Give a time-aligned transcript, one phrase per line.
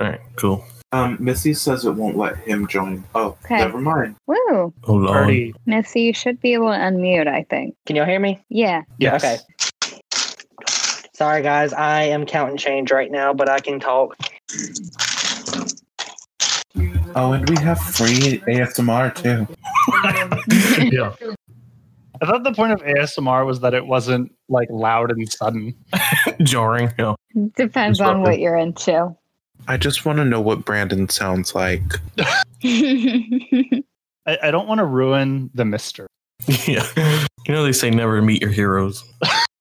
[0.00, 0.64] All right, cool.
[0.92, 3.04] Um, Missy says it won't let him join.
[3.14, 3.58] Oh, Okay.
[3.58, 4.16] never mind.
[4.26, 4.72] Woo.
[4.84, 5.12] Hold on.
[5.12, 5.54] Party.
[5.66, 7.74] Missy, you should be able to unmute, I think.
[7.86, 8.40] Can y'all hear me?
[8.48, 8.82] Yeah.
[8.98, 9.24] Yes.
[9.24, 9.36] Okay.
[11.12, 11.72] Sorry, guys.
[11.72, 14.16] I am counting change right now, but I can talk.
[17.14, 19.46] Oh, and we have free ASMR too.
[20.94, 21.14] yeah.
[22.20, 25.74] I thought the point of ASMR was that it wasn't like loud and sudden.
[26.42, 26.92] Jarring.
[26.98, 27.14] Yeah.
[27.56, 29.16] Depends on what you're into.
[29.68, 31.82] I just want to know what Brandon sounds like.
[32.64, 33.82] I,
[34.26, 36.08] I don't want to ruin the mystery.
[36.66, 36.86] yeah.
[37.46, 39.04] You know, they say never meet your heroes.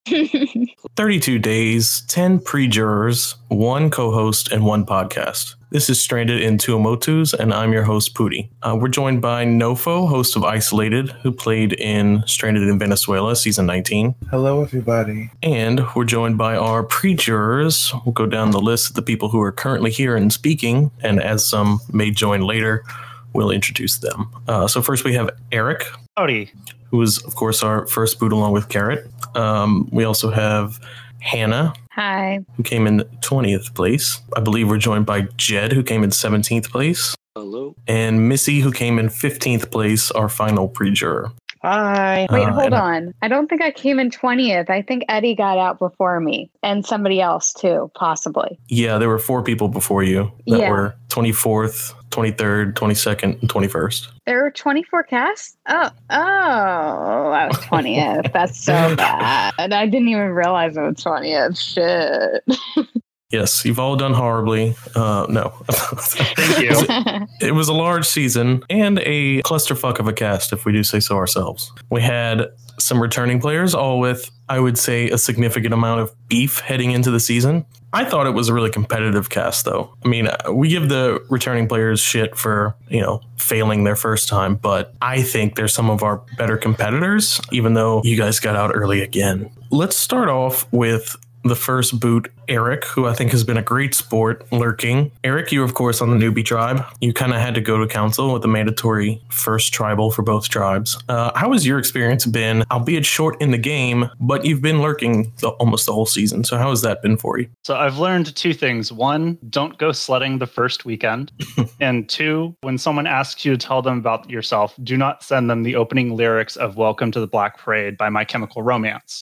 [0.96, 5.56] 32 days, 10 pre jurors, one co host, and one podcast.
[5.76, 8.50] This is Stranded in Tuamotus, and I'm your host, Pooty.
[8.62, 13.66] Uh, we're joined by Nofo, host of Isolated, who played in Stranded in Venezuela, season
[13.66, 14.16] 19.
[14.32, 15.32] Hello, everybody.
[15.44, 17.92] And we're joined by our pre jurors.
[18.06, 21.22] We'll go down the list of the people who are currently here and speaking, and
[21.22, 22.86] as some may join later,
[23.34, 24.34] we'll introduce them.
[24.48, 25.86] Uh, so, first we have Eric,
[26.16, 26.54] Howdy.
[26.90, 29.12] who was, of course, our first boot along with Garrett.
[29.36, 30.80] Um, we also have
[31.20, 32.40] Hannah, Hi.
[32.58, 34.22] who came in 20th place.
[34.36, 37.16] I believe we're joined by Jed, who came in 17th place.
[37.36, 37.74] Hello.
[37.88, 41.32] And Missy, who came in 15th place, our final pre juror.
[41.62, 42.28] Hi.
[42.30, 43.14] Wait, Uh, hold and on.
[43.22, 44.70] I don't think I came in 20th.
[44.70, 48.60] I think Eddie got out before me and somebody else too, possibly.
[48.68, 50.70] Yeah, there were four people before you that Yeah.
[50.70, 54.08] were 24th, 23rd, 22nd, and 21st.
[54.26, 55.58] There were 24 casts?
[55.68, 58.32] Oh, oh, I was 20th.
[58.32, 59.54] That's so bad.
[59.58, 61.60] I didn't even realize I was 20th.
[61.60, 62.88] Shit.
[63.36, 64.76] Yes, you've all done horribly.
[64.96, 65.50] Uh, no.
[65.70, 67.28] Thank you.
[67.42, 71.02] It was a large season and a clusterfuck of a cast, if we do say
[71.02, 71.70] so ourselves.
[71.90, 72.48] We had
[72.80, 77.12] some returning players, all with, I would say, a significant amount of beef heading into
[77.12, 77.66] the season.
[77.92, 79.94] I thought it was a really competitive cast, though.
[80.04, 84.30] I mean, uh, we give the returning players shit for, you know, failing their first
[84.30, 88.56] time, but I think they're some of our better competitors, even though you guys got
[88.56, 89.50] out early again.
[89.72, 93.94] Let's start off with the first boot, Eric, who I think has been a great
[93.94, 95.12] sport lurking.
[95.24, 96.84] Eric, you, of course, on the newbie tribe.
[97.02, 100.50] You kind of had to go to council with the mandatory first tribal for both
[100.50, 100.98] tribes.
[101.08, 105.32] Uh, how has your experience been, albeit short in the game, but you've been lurking
[105.40, 106.44] the, almost the whole season?
[106.44, 107.48] So, how has that been for you?
[107.64, 108.92] So I've learned two things.
[108.92, 111.32] One, don't go sledding the first weekend.
[111.80, 115.62] and two, when someone asks you to tell them about yourself, do not send them
[115.62, 119.22] the opening lyrics of Welcome to the Black Parade by My Chemical Romance.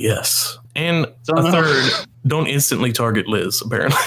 [0.00, 0.58] Yes.
[0.74, 3.98] And So- a third, don't instantly target Liz, apparently.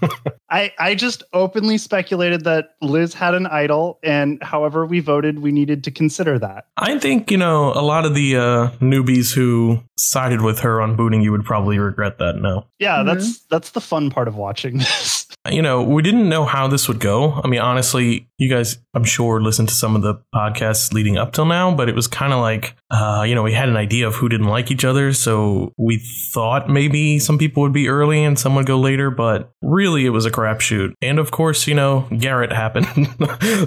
[0.50, 5.50] I, I just openly speculated that Liz had an idol, and however we voted, we
[5.52, 6.66] needed to consider that.
[6.76, 10.96] I think, you know, a lot of the uh, newbies who sided with her on
[10.96, 12.66] booting you would probably regret that now.
[12.78, 13.06] Yeah, Mhm.
[13.06, 15.13] that's that's the fun part of watching this.
[15.50, 17.32] You know, we didn't know how this would go.
[17.44, 21.32] I mean, honestly, you guys, I'm sure, listened to some of the podcasts leading up
[21.32, 24.06] till now, but it was kind of like, uh, you know, we had an idea
[24.06, 25.12] of who didn't like each other.
[25.12, 25.98] So we
[26.32, 30.10] thought maybe some people would be early and some would go later, but really it
[30.10, 30.94] was a crapshoot.
[31.02, 32.86] And of course, you know, Garrett happened.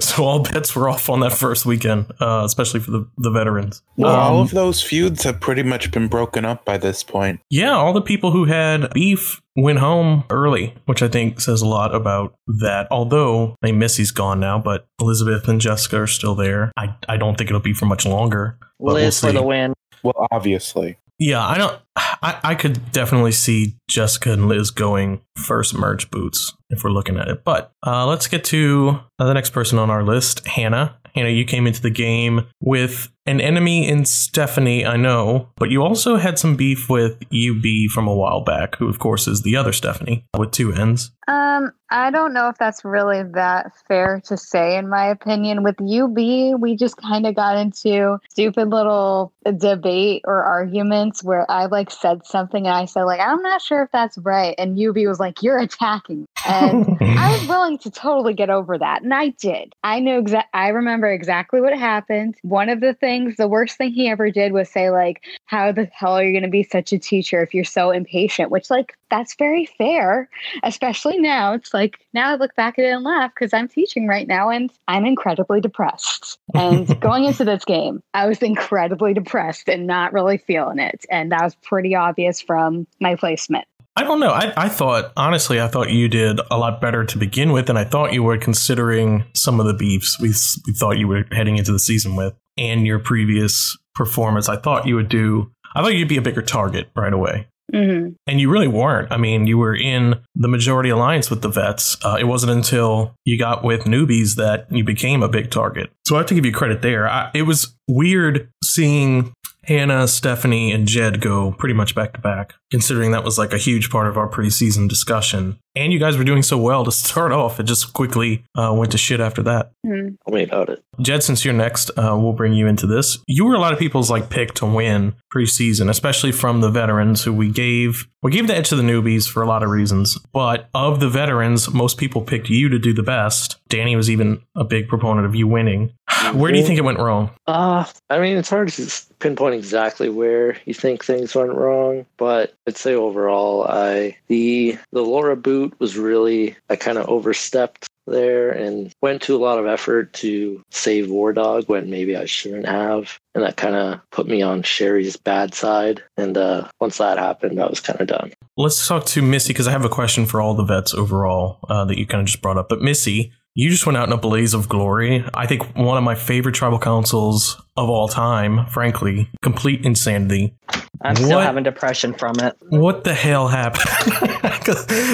[0.02, 3.82] so all bets were off on that first weekend, uh, especially for the, the veterans.
[3.96, 7.40] Well, all Um, of those feuds have pretty much been broken up by this point.
[7.50, 11.66] Yeah, all the people who had beef went home early, which I think says a
[11.66, 12.86] lot about that.
[12.90, 16.72] Although I mean, Missy's gone now, but Elizabeth and Jessica are still there.
[16.76, 18.58] I, I don't think it'll be for much longer.
[18.78, 19.74] But Liz we'll for the win.
[20.02, 20.98] Well, obviously.
[21.18, 21.76] Yeah, I don't.
[21.96, 27.18] I, I could definitely see Jessica and Liz going first merge boots if we're looking
[27.18, 27.44] at it.
[27.44, 30.98] But uh, let's get to the next person on our list, Hannah.
[31.14, 35.82] Hannah, you came into the game with an enemy in Stephanie, I know, but you
[35.82, 39.54] also had some beef with UB from a while back, who, of course, is the
[39.56, 41.10] other Stephanie with two ends.
[41.28, 45.62] Um, I don't know if that's really that fair to say, in my opinion.
[45.62, 51.66] With UB, we just kind of got into stupid little debate or arguments where I
[51.66, 54.96] like said something and I said like I'm not sure if that's right, and UB
[55.06, 59.28] was like you're attacking, and I was willing to totally get over that, and I
[59.28, 59.74] did.
[59.84, 60.48] I knew exact.
[60.54, 62.36] I remember exactly what happened.
[62.42, 65.88] One of the things, the worst thing he ever did was say like, "How the
[65.92, 68.96] hell are you going to be such a teacher if you're so impatient?" Which like
[69.10, 70.28] that's very fair,
[70.62, 71.54] especially now.
[71.54, 74.50] It's like now I look back at it and laugh because I'm teaching right now
[74.50, 76.38] and I'm incredibly depressed.
[76.54, 81.32] And going into this game, I was incredibly depressed and not really feeling it, and
[81.32, 83.66] that was pretty obvious from my placement.
[83.98, 84.30] I don't know.
[84.30, 87.76] I, I thought, honestly, I thought you did a lot better to begin with, and
[87.76, 91.56] I thought you were considering some of the beefs we, we thought you were heading
[91.56, 94.48] into the season with and your previous performance.
[94.48, 97.48] I thought you would do, I thought you'd be a bigger target right away.
[97.74, 99.10] hmm And you really weren't.
[99.10, 101.96] I mean, you were in the majority alliance with the vets.
[102.04, 105.90] Uh, it wasn't until you got with newbies that you became a big target.
[106.06, 107.08] So I have to give you credit there.
[107.08, 109.32] I, it was weird seeing
[109.68, 113.58] Hannah, Stephanie, and Jed go pretty much back to back, considering that was like a
[113.58, 115.58] huge part of our preseason discussion.
[115.76, 117.60] And you guys were doing so well to start off.
[117.60, 119.72] It just quickly uh, went to shit after that.
[119.86, 120.82] hmm Tell me about it.
[121.00, 123.18] Jed, since you're next, uh, we'll bring you into this.
[123.26, 127.22] You were a lot of people's like pick to win preseason, especially from the veterans
[127.24, 130.18] who we gave we gave the edge to the newbies for a lot of reasons.
[130.32, 133.60] But of the veterans, most people picked you to do the best.
[133.68, 135.92] Danny was even a big proponent of you winning.
[136.34, 137.30] Where do you think it went wrong?
[137.46, 142.54] Uh, I mean, it's hard to pinpoint exactly where you think things went wrong, but
[142.66, 148.50] I'd say overall, I the the Laura boot was really I kind of overstepped there
[148.50, 152.66] and went to a lot of effort to save War Dog when maybe I shouldn't
[152.66, 156.02] have, and that kind of put me on Sherry's bad side.
[156.16, 158.32] And uh, once that happened, I was kind of done.
[158.56, 161.84] Let's talk to Missy because I have a question for all the vets overall uh,
[161.84, 162.68] that you kind of just brought up.
[162.68, 165.24] But Missy, you just went out in a blaze of glory.
[165.34, 170.54] I think one of my favorite tribal councils of all time, frankly, complete insanity.
[171.00, 172.56] I'm still having depression from it.
[172.70, 174.34] What the hell happened?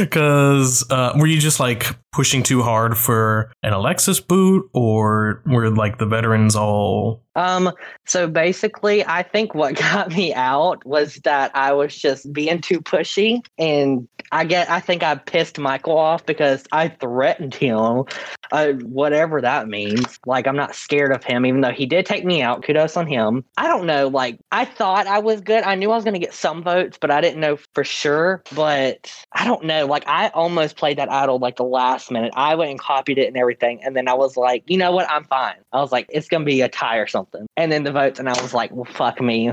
[0.01, 5.71] Because uh, were you just like pushing too hard for an Alexis boot, or were
[5.71, 7.23] like the veterans all?
[7.37, 7.73] Um,
[8.05, 12.81] so basically, I think what got me out was that I was just being too
[12.81, 18.05] pushy, and I get, I think I pissed Michael off because I threatened him,
[18.51, 20.19] uh, whatever that means.
[20.27, 22.54] Like I'm not scared of him, even though he did take me out.
[22.63, 23.45] Kudos on him.
[23.57, 24.09] I don't know.
[24.09, 25.65] Like I thought I was good.
[25.65, 28.43] I knew I was going to get some votes, but I didn't know for sure.
[28.55, 29.87] But I don't know.
[29.87, 32.33] Like I almost played that idol like the last minute.
[32.37, 35.11] I went and copied it and everything, and then I was like, you know what?
[35.11, 35.57] I'm fine.
[35.73, 37.47] I was like, it's gonna be a tie or something.
[37.57, 39.53] And then the votes, and I was like, well, fuck me.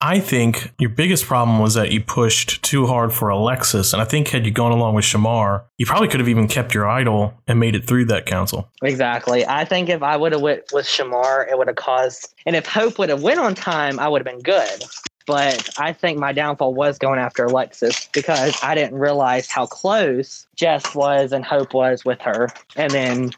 [0.00, 4.04] I think your biggest problem was that you pushed too hard for Alexis, and I
[4.04, 7.32] think had you gone along with Shamar, you probably could have even kept your idol
[7.46, 8.70] and made it through that council.
[8.82, 9.46] Exactly.
[9.46, 12.66] I think if I would have went with Shamar, it would have caused, and if
[12.66, 14.84] Hope would have went on time, I would have been good.
[15.26, 20.46] But I think my downfall was going after Alexis because I didn't realize how close
[20.54, 22.48] Jess was and Hope was with her.
[22.76, 23.30] And then,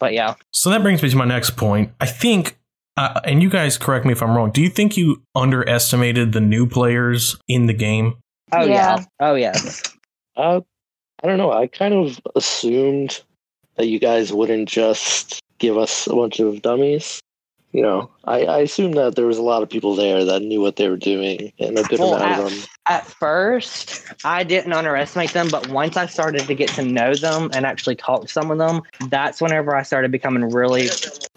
[0.00, 1.92] but yeah, So that brings me to my next point.
[2.00, 2.57] I think,
[2.98, 4.50] uh, and you guys correct me if I'm wrong.
[4.50, 8.16] Do you think you underestimated the new players in the game?
[8.52, 8.98] oh Yeah.
[8.98, 9.82] yeah, oh yes.
[10.36, 10.60] Uh,
[11.22, 11.52] I don't know.
[11.52, 13.22] I kind of assumed
[13.76, 17.20] that you guys wouldn't just give us a bunch of dummies.
[17.72, 20.60] You know, I, I assumed that there was a lot of people there that knew
[20.60, 22.62] what they were doing, and a good Well, amount I- of them.
[22.90, 27.50] At first, I didn't underestimate them, but once I started to get to know them
[27.52, 28.80] and actually talk to some of them,
[29.10, 30.90] that's whenever I started becoming really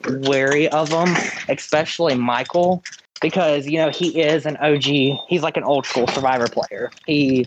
[0.05, 1.13] wary of them,
[1.49, 2.81] especially Michael,
[3.21, 4.83] because you know he is an OG.
[5.27, 6.93] He's like an old school Survivor player.
[7.05, 7.39] He,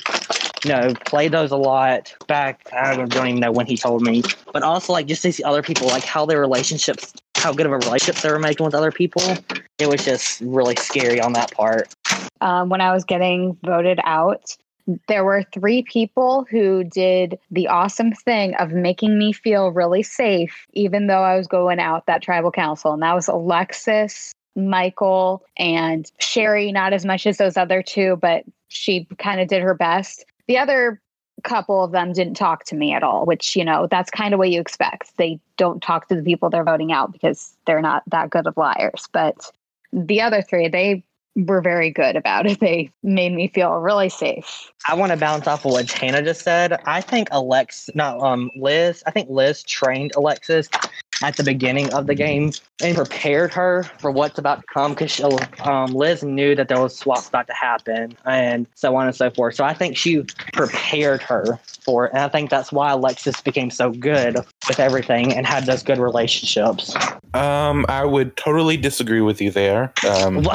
[0.63, 2.61] you know, played those a lot back.
[2.73, 4.23] I don't even know when he told me,
[4.53, 7.73] but also like just to see other people, like how their relationships, how good of
[7.73, 9.23] a relationship they were making with other people.
[9.79, 11.95] It was just really scary on that part.
[12.41, 14.57] um, when I was getting voted out,
[15.09, 20.67] there were three people who did the awesome thing of making me feel really safe,
[20.73, 22.95] even though I was going out that tribal council.
[22.95, 28.45] And that was Alexis, Michael, and Sherry, not as much as those other two, but
[28.69, 30.25] she kind of did her best.
[30.49, 30.99] The other
[31.45, 34.39] couple of them didn't talk to me at all, which, you know, that's kind of
[34.39, 35.17] what you expect.
[35.17, 38.57] They don't talk to the people they're voting out because they're not that good of
[38.57, 39.09] liars.
[39.13, 39.51] But
[39.93, 41.05] the other three, they
[41.37, 42.59] were very good about it.
[42.65, 44.73] They made me feel really safe.
[44.89, 46.81] I want to bounce off of what Hannah just said.
[46.87, 49.03] I think Alex, not um Liz.
[49.07, 50.69] I think Liz trained Alexis
[51.25, 52.53] at the beginning of the game
[52.83, 55.19] and prepared her for what's about to come because
[55.61, 59.31] um, Liz knew that there was swaps about to happen and so on and so
[59.31, 59.55] forth.
[59.55, 63.71] So I think she prepared her for it, and I think that's why Alexis became
[63.71, 64.37] so good
[64.69, 66.95] with everything and had those good relationships.
[67.35, 69.93] Um, I would totally disagree with you there.
[70.09, 70.47] Um,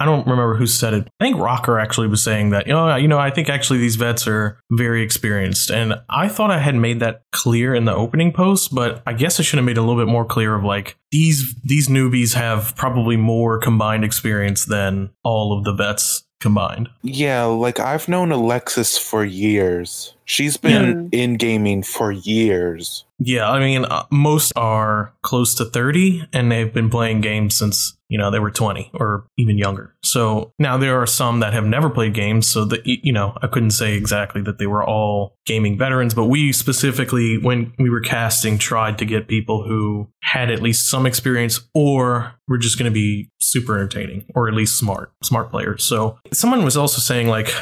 [0.00, 1.08] I don't remember who said it.
[1.20, 2.66] I think Rocker actually was saying that.
[2.66, 6.50] You know, you know, I think actually these vets are very experienced, and I thought
[6.50, 9.66] I had made that clear in the opening post, but I guess I should have
[9.66, 13.58] made it a little bit more clear of like these these newbies have probably more
[13.58, 16.88] combined experience than all of the vets combined.
[17.02, 20.14] yeah, like I've known Alexis for years.
[20.24, 23.04] She's been in gaming for years.
[23.20, 27.98] Yeah, I mean, uh, most are close to 30 and they've been playing games since,
[28.08, 29.94] you know, they were 20 or even younger.
[30.02, 32.48] So now there are some that have never played games.
[32.48, 36.24] So that, you know, I couldn't say exactly that they were all gaming veterans, but
[36.24, 41.04] we specifically, when we were casting, tried to get people who had at least some
[41.04, 45.84] experience or were just going to be super entertaining or at least smart, smart players.
[45.84, 47.52] So someone was also saying, like,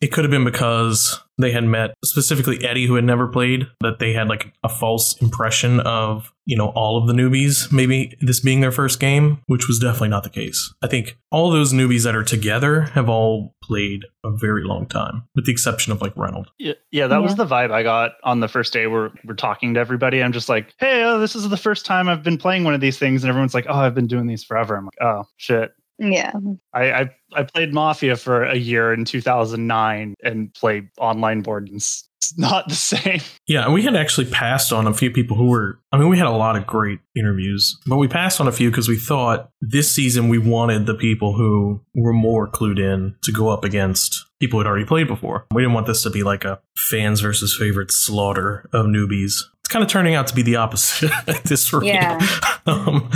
[0.00, 3.98] it could have been because they had met specifically Eddie, who had never played, that
[3.98, 8.40] they had like a false impression of, you know, all of the newbies, maybe this
[8.40, 10.72] being their first game, which was definitely not the case.
[10.82, 15.24] I think all those newbies that are together have all played a very long time,
[15.34, 16.48] with the exception of like Reynolds.
[16.58, 18.86] Yeah, yeah that was the vibe I got on the first day.
[18.86, 20.22] We're we're talking to everybody.
[20.22, 22.80] I'm just like, hey, oh, this is the first time I've been playing one of
[22.80, 24.76] these things, and everyone's like, oh, I've been doing these forever.
[24.76, 25.72] I'm like, oh shit.
[25.98, 26.32] Yeah.
[26.32, 26.54] Mm-hmm.
[26.72, 31.76] I, I I played Mafia for a year in 2009 and played online board, and
[31.76, 33.20] it's it's not the same.
[33.46, 35.78] Yeah, and we had actually passed on a few people who were.
[35.92, 38.70] I mean, we had a lot of great interviews, but we passed on a few
[38.70, 43.32] because we thought this season we wanted the people who were more clued in to
[43.32, 45.46] go up against people who had already played before.
[45.54, 49.34] We didn't want this to be like a fans versus favorites slaughter of newbies.
[49.76, 51.86] It's kind of turning out to be the opposite at this rate.
[51.88, 52.18] Yeah.
[52.66, 53.10] um,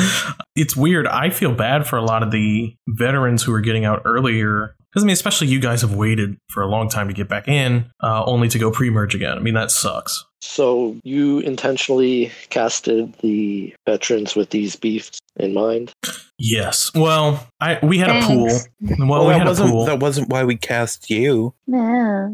[0.54, 1.06] it's weird.
[1.06, 4.76] I feel bad for a lot of the veterans who are getting out earlier.
[4.90, 7.48] Because I mean, especially you guys have waited for a long time to get back
[7.48, 9.38] in, uh, only to go pre-merge again.
[9.38, 10.26] I mean, that sucks.
[10.42, 15.92] So you intentionally casted the veterans with these beefs in mind.
[16.38, 16.90] Yes.
[16.94, 18.48] Well, I we had a pool.
[18.48, 18.70] Thanks.
[18.98, 19.84] Well, we that had a wasn't pool.
[19.84, 21.54] that wasn't why we cast you.
[21.66, 22.28] Yeah.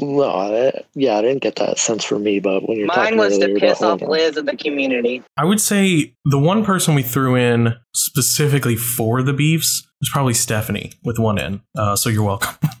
[0.00, 2.40] No, I, yeah, I didn't get that sense from me.
[2.40, 5.22] But when you're Mine talking was to piss off Liz and the community.
[5.36, 10.34] I would say the one person we threw in specifically for the beefs was probably
[10.34, 11.60] Stephanie with one N.
[11.76, 12.56] Uh, so you're welcome,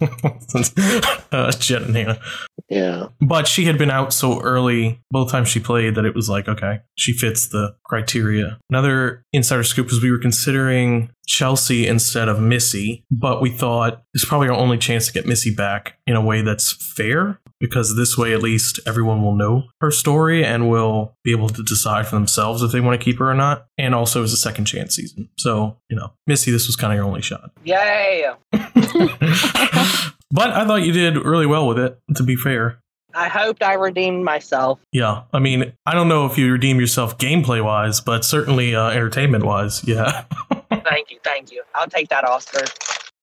[1.32, 2.20] uh, Jed and Hannah.
[2.68, 6.28] yeah, But she had been out so early both times she played that it was
[6.28, 8.58] like, okay, she fits the criteria.
[8.70, 14.24] Another insider scoop was we were considering Chelsea instead of Missy, but we thought it's
[14.24, 18.16] probably our only chance to get Missy back in a way that's fair because this
[18.16, 22.16] way at least everyone will know her story and will be able to decide for
[22.16, 23.66] themselves if they want to keep her or not.
[23.76, 25.28] And also as a second chance season.
[25.38, 27.50] So, you know, Missy, this was kind of your only shot.
[27.64, 28.30] Yay!
[28.52, 32.82] but I thought you did really well with it, to be fair.
[33.18, 34.78] I hoped I redeemed myself.
[34.92, 38.90] Yeah, I mean, I don't know if you redeem yourself gameplay wise, but certainly uh,
[38.90, 40.24] entertainment wise, yeah,
[40.70, 41.62] Thank you, thank you.
[41.74, 42.64] I'll take that, Oscar.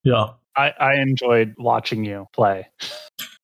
[0.04, 0.32] yeah.
[0.58, 2.68] I, I enjoyed watching you play.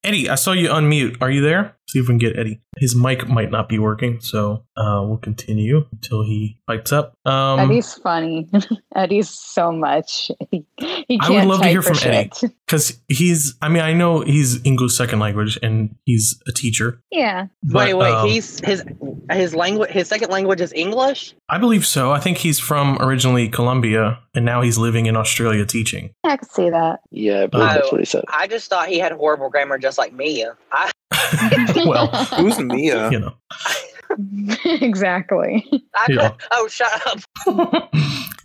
[0.03, 1.17] Eddie, I saw you unmute.
[1.22, 1.75] Are you there?
[1.91, 2.62] See if we can get Eddie.
[2.77, 7.17] His mic might not be working, so uh, we'll continue until he pipes up.
[7.25, 8.50] Um, Eddie's funny.
[8.95, 10.31] Eddie's so much.
[10.51, 12.31] He, he I can't would love to hear for from Eddie.
[12.65, 13.55] because he's.
[13.62, 17.01] I mean, I know he's English second language and he's a teacher.
[17.12, 17.48] Yeah.
[17.62, 18.13] But, wait, wait.
[18.13, 18.86] um, he's his
[19.29, 19.89] his language.
[19.89, 21.36] His second language is English.
[21.51, 22.12] I believe so.
[22.13, 26.13] I think he's from originally Colombia, and now he's living in Australia teaching.
[26.24, 27.01] I can see that.
[27.12, 27.91] yeah, I believe that's Oh.
[27.91, 28.24] what he said.
[28.29, 30.55] I just thought he had horrible grammar, just like Mia.
[30.72, 30.91] I,
[31.86, 33.12] well, Who's Mia?
[33.12, 33.34] you know.
[34.65, 35.65] exactly.
[36.10, 36.34] Yeah.
[36.51, 37.20] oh, shut up.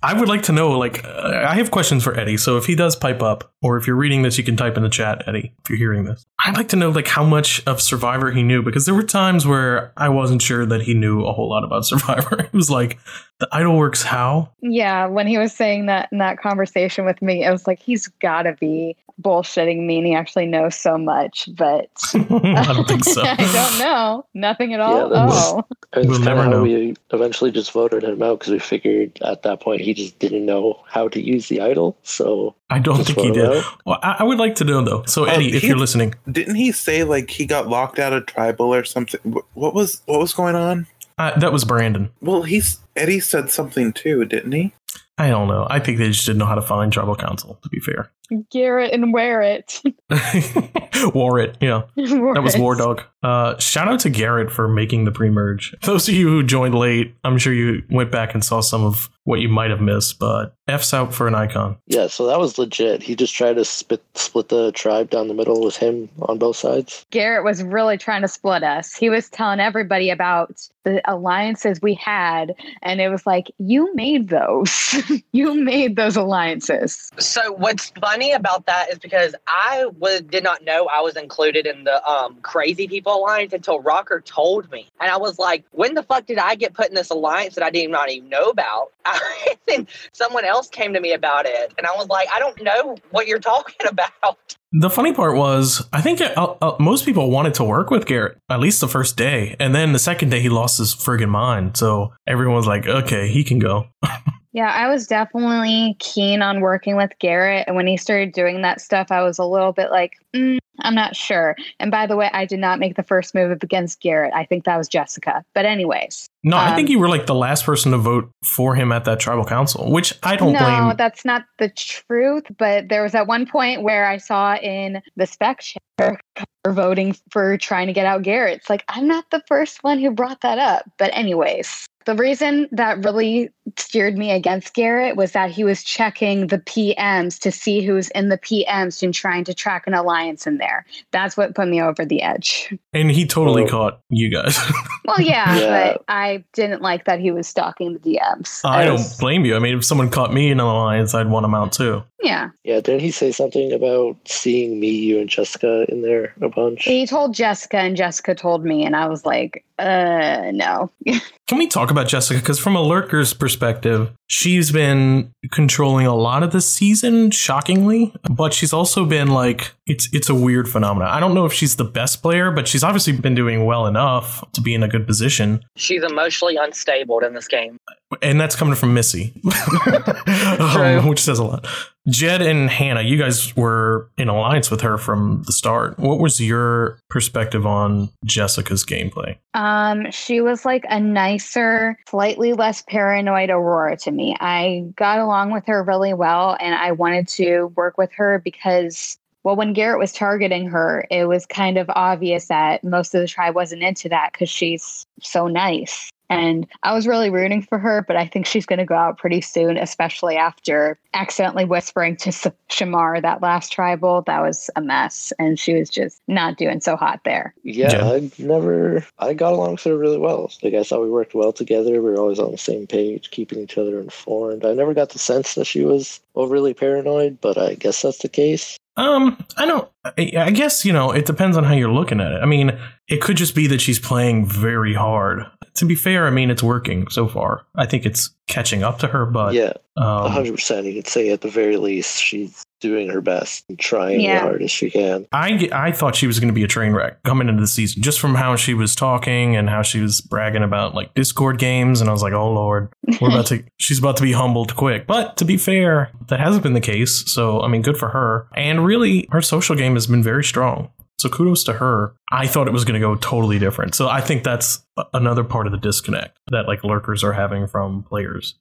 [0.02, 2.36] I would like to know, like, uh, I have questions for Eddie.
[2.36, 4.82] So if he does pipe up, or if you're reading this, you can type in
[4.82, 6.24] the chat, Eddie, if you're hearing this.
[6.44, 9.46] I'd like to know, like, how much of Survivor he knew, because there were times
[9.46, 12.40] where I wasn't sure that he knew a whole lot about Survivor.
[12.40, 12.95] It was like,
[13.38, 14.50] the idol works how?
[14.62, 18.08] Yeah, when he was saying that in that conversation with me, I was like, he's
[18.20, 23.02] got to be bullshitting me and he actually knows so much, but I don't think
[23.04, 23.22] so.
[23.24, 24.26] I don't know.
[24.34, 24.94] Nothing at all.
[24.94, 25.64] Yeah, that oh.
[25.94, 26.62] It's We'll never of how know.
[26.62, 30.44] we eventually just voted him out because we figured at that point he just didn't
[30.44, 31.96] know how to use the idol.
[32.02, 33.64] So I don't think he did.
[33.86, 35.04] Well, I, I would like to know, though.
[35.06, 38.12] So, Oh, Eddie, if he- you're listening, Didn't he say like he got locked out
[38.12, 39.20] of tribal or something?
[39.54, 40.86] What was what was going on?
[41.18, 42.10] Uh, that was Brandon.
[42.20, 44.74] Well, he's Eddie said something too, didn't he?
[45.18, 45.66] I don't know.
[45.70, 48.10] I think they just didn't know how to find tribal council, to be fair.
[48.50, 49.82] Garrett and wear it.
[51.14, 51.82] Wore it, yeah.
[51.96, 53.02] That was War Dog.
[53.22, 55.74] Uh, shout out to Garrett for making the pre-merge.
[55.82, 59.10] Those of you who joined late, I'm sure you went back and saw some of
[59.26, 61.76] what you might have missed, but F's out for an icon.
[61.88, 63.02] Yeah, so that was legit.
[63.02, 66.56] He just tried to split split the tribe down the middle with him on both
[66.56, 67.04] sides.
[67.10, 68.94] Garrett was really trying to split us.
[68.94, 74.28] He was telling everybody about the alliances we had, and it was like, you made
[74.28, 74.94] those.
[75.32, 77.10] you made those alliances.
[77.18, 81.66] So what's funny about that is because I was did not know I was included
[81.66, 85.92] in the um crazy people alliance until Rocker told me, and I was like, when
[85.92, 88.44] the fuck did I get put in this alliance that I did not even know
[88.44, 88.92] about?
[89.74, 92.96] and someone else came to me about it, and I was like, I don't know
[93.10, 94.56] what you're talking about.
[94.72, 98.38] The funny part was, I think uh, uh, most people wanted to work with Garrett,
[98.50, 99.56] at least the first day.
[99.60, 101.76] And then the second day, he lost his friggin' mind.
[101.76, 103.86] So everyone was like, okay, he can go.
[104.56, 107.64] Yeah, I was definitely keen on working with Garrett.
[107.66, 110.94] And when he started doing that stuff, I was a little bit like, mm, I'm
[110.94, 111.56] not sure.
[111.78, 114.32] And by the way, I did not make the first move against Garrett.
[114.34, 115.44] I think that was Jessica.
[115.52, 118.76] But anyways, No, I think Um, you were like the last person to vote for
[118.76, 120.88] him at that tribal council, which I don't no, blame.
[120.88, 122.44] No, that's not the truth.
[122.56, 126.20] But there was at one point where I saw in the spec share
[126.64, 128.58] for voting for trying to get out Garrett.
[128.58, 130.88] It's like I'm not the first one who brought that up.
[130.98, 136.46] But anyways, the reason that really steered me against Garrett was that he was checking
[136.46, 140.58] the PMs to see who's in the PMs and trying to track an alliance in
[140.58, 140.86] there.
[141.10, 142.72] That's what put me over the edge.
[142.92, 144.56] And he totally Well- caught you guys.
[145.06, 145.92] Well, yeah, Yeah.
[145.92, 148.60] but I didn't like that he was stalking the DMs.
[148.64, 149.56] I don't As- blame you.
[149.56, 152.02] I mean, if someone caught me in an alliance, I'd want him out too.
[152.22, 152.50] Yeah.
[152.64, 156.84] Yeah, didn't he say something about seeing me, you, and Jessica in there a bunch?
[156.84, 160.90] He told Jessica, and Jessica told me, and I was like, uh, no.
[161.46, 162.40] Can we talk about Jessica?
[162.40, 168.12] Because from a lurker's perspective, she's been controlling a lot of the season, shockingly.
[168.30, 171.08] But she's also been like it's it's a weird phenomenon.
[171.08, 174.44] I don't know if she's the best player, but she's obviously been doing well enough
[174.52, 175.62] to be in a good position.
[175.76, 177.78] She's emotionally unstable in this game.
[178.22, 179.34] And that's coming from Missy,
[180.26, 181.66] Um, which says a lot.
[182.08, 185.98] Jed and Hannah, you guys were in alliance with her from the start.
[185.98, 189.36] What was your perspective on Jessica's gameplay?
[189.54, 194.36] Um, she was like a nicer, slightly less paranoid Aurora to me.
[194.38, 199.18] I got along with her really well, and I wanted to work with her because.
[199.42, 203.28] Well, when Garrett was targeting her, it was kind of obvious that most of the
[203.28, 206.10] tribe wasn't into that because she's so nice.
[206.28, 209.18] And I was really rooting for her, but I think she's going to go out
[209.18, 214.22] pretty soon, especially after accidentally whispering to S- Shamar that last tribal.
[214.22, 215.32] That was a mess.
[215.38, 217.54] And she was just not doing so hot there.
[217.62, 218.04] Yeah, Jen?
[218.04, 219.06] I never.
[219.18, 220.50] I got along with her really well.
[220.62, 221.92] Like I thought we worked well together.
[221.92, 224.64] We were always on the same page, keeping each other informed.
[224.64, 228.28] I never got the sense that she was overly paranoid, but I guess that's the
[228.28, 228.76] case.
[228.96, 229.88] Um, I don't.
[230.04, 232.42] I I guess you know it depends on how you're looking at it.
[232.42, 232.78] I mean,
[233.08, 235.44] it could just be that she's playing very hard.
[235.76, 237.64] To be fair, I mean it's working so far.
[237.74, 240.86] I think it's catching up to her, but yeah, a um, hundred percent.
[240.86, 244.40] You could say at the very least she's doing her best and trying Yeah.
[244.40, 245.26] the hardest she can.
[245.32, 248.02] I I thought she was going to be a train wreck coming into the season,
[248.02, 252.00] just from how she was talking and how she was bragging about like Discord games,
[252.00, 253.64] and I was like, oh lord, we're about to.
[253.78, 255.06] She's about to be humbled quick.
[255.06, 257.24] But to be fair, that hasn't been the case.
[257.32, 258.46] So I mean, good for her.
[258.54, 260.90] And really, her social game has been very strong.
[261.18, 262.14] So kudos to her.
[262.30, 263.94] I thought it was going to go totally different.
[263.94, 268.02] So I think that's another part of the disconnect that like lurkers are having from
[268.02, 268.54] players.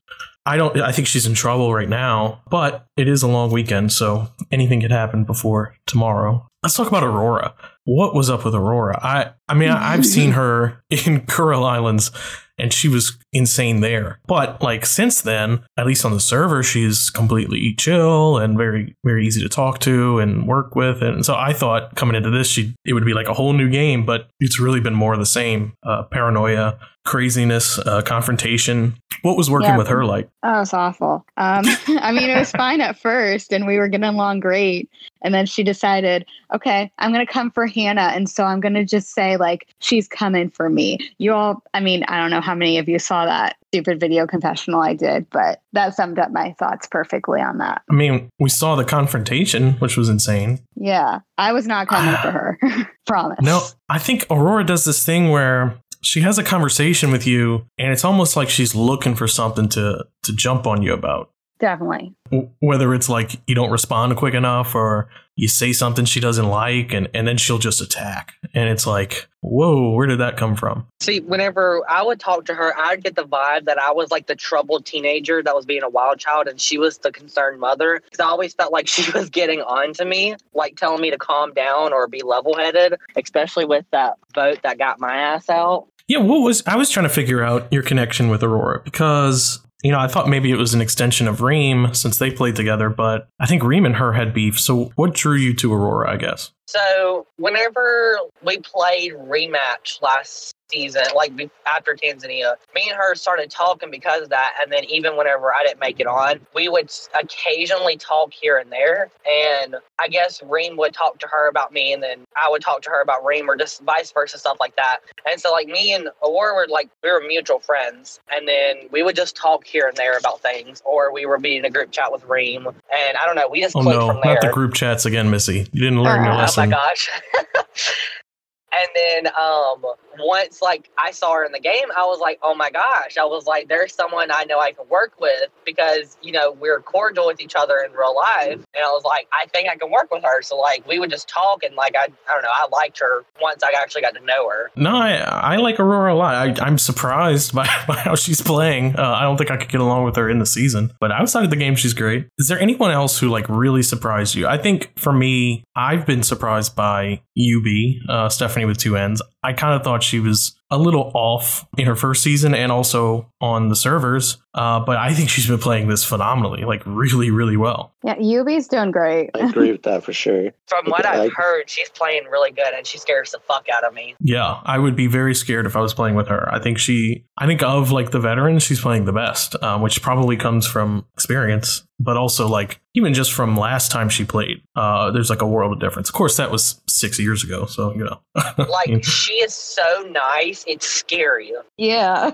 [0.46, 3.92] I don't I think she's in trouble right now, but it is a long weekend,
[3.92, 6.48] so anything could happen before tomorrow.
[6.62, 7.56] Let's talk about Aurora.
[7.86, 9.00] What was up with Aurora?
[9.04, 12.12] I I mean, I, I've seen her in Coral Islands
[12.58, 14.20] and she was insane there.
[14.26, 19.28] But like since then, at least on the server, she's completely chill and very very
[19.28, 21.04] easy to talk to and work with.
[21.04, 23.70] And so I thought coming into this, she it would be like a whole new
[23.70, 25.74] game, but it's really been more of the same.
[25.84, 28.96] Uh, paranoia, craziness, uh, confrontation.
[29.22, 29.78] What was working Yeah.
[29.78, 30.28] with her like?
[30.44, 31.26] Oh, it's awful.
[31.38, 31.66] Um,
[32.00, 34.90] I mean, it was fine at first, and we were getting along great.
[35.24, 38.12] And then she decided, okay, I'm going to come for Hannah.
[38.14, 41.00] And so I'm going to just say, like, she's coming for me.
[41.18, 44.26] You all, I mean, I don't know how many of you saw that stupid video
[44.26, 47.82] confessional I did, but that summed up my thoughts perfectly on that.
[47.90, 50.60] I mean, we saw the confrontation, which was insane.
[50.76, 52.60] Yeah, I was not coming for her.
[53.06, 53.40] Promise.
[53.42, 57.92] No, I think Aurora does this thing where she has a conversation with you, and
[57.92, 61.32] it's almost like she's looking for something to to jump on you about.
[61.60, 62.14] Definitely.
[62.60, 66.94] Whether it's like you don't respond quick enough, or you say something she doesn't like,
[66.94, 70.86] and and then she'll just attack, and it's like, whoa, where did that come from?
[71.00, 74.28] See, whenever I would talk to her, I'd get the vibe that I was like
[74.28, 78.02] the troubled teenager that was being a wild child, and she was the concerned mother.
[78.04, 81.18] Because I always felt like she was getting on to me, like telling me to
[81.18, 85.88] calm down or be level headed, especially with that vote that got my ass out.
[86.08, 89.92] Yeah, what was I was trying to figure out your connection with Aurora because you
[89.92, 93.28] know I thought maybe it was an extension of Reem since they played together, but
[93.40, 94.60] I think Reem and her had beef.
[94.60, 96.12] So what drew you to Aurora?
[96.12, 96.52] I guess.
[96.66, 101.32] So whenever we played rematch last season, like
[101.68, 104.54] after Tanzania, me and her started talking because of that.
[104.62, 108.72] And then even whenever I didn't make it on, we would occasionally talk here and
[108.72, 109.10] there.
[109.30, 112.82] And I guess Reem would talk to her about me, and then I would talk
[112.84, 115.00] to her about Reem, or just vice versa, stuff like that.
[115.30, 119.04] And so like me and Aurora were like we were mutual friends, and then we
[119.04, 122.12] would just talk here and there about things, or we were in a group chat
[122.12, 124.34] with Reem, and I don't know, we just Oh clicked no, from there.
[124.34, 125.68] not the group chats again, Missy.
[125.72, 126.66] You didn't learn oh your lesson.
[126.66, 127.10] Oh my gosh.
[128.72, 129.84] And then um,
[130.20, 133.18] once like I saw her in the game, I was like, oh my gosh.
[133.18, 136.82] I was like, there's someone I know I can work with because, you know, we're
[136.82, 138.54] cordial with each other in real life.
[138.54, 140.42] And I was like, I think I can work with her.
[140.42, 143.24] So like we would just talk and like I I don't know, I liked her
[143.42, 144.72] once I actually got to know her.
[144.76, 146.36] No, I, I like Aurora a lot.
[146.36, 148.98] I, I'm surprised by, by how she's playing.
[148.98, 151.44] Uh, I don't think I could get along with her in the season, but outside
[151.44, 152.28] of the game, she's great.
[152.38, 154.48] Is there anyone else who like really surprised you?
[154.48, 159.22] I think for me, I've been surprised by UB, uh, Stephanie with two ends.
[159.44, 163.32] I kind of thought she was a little off in her first season and also
[163.40, 164.38] on the servers.
[164.56, 167.94] Uh, but I think she's been playing this phenomenally, like really, really well.
[168.06, 169.32] Yeah, Yubi's doing great.
[169.36, 170.52] I agree with that for sure.
[170.68, 173.84] From what I- I've heard, she's playing really good and she scares the fuck out
[173.84, 174.16] of me.
[174.22, 176.48] Yeah, I would be very scared if I was playing with her.
[176.54, 180.02] I think she, I think of like the veterans, she's playing the best, um, which
[180.02, 185.12] probably comes from experience, but also like even just from last time she played, uh,
[185.12, 186.08] there's like a world of difference.
[186.08, 188.22] Of course, that was six years ago, so you know.
[188.70, 191.52] Like she is so nice, it's scary.
[191.78, 192.32] Yeah.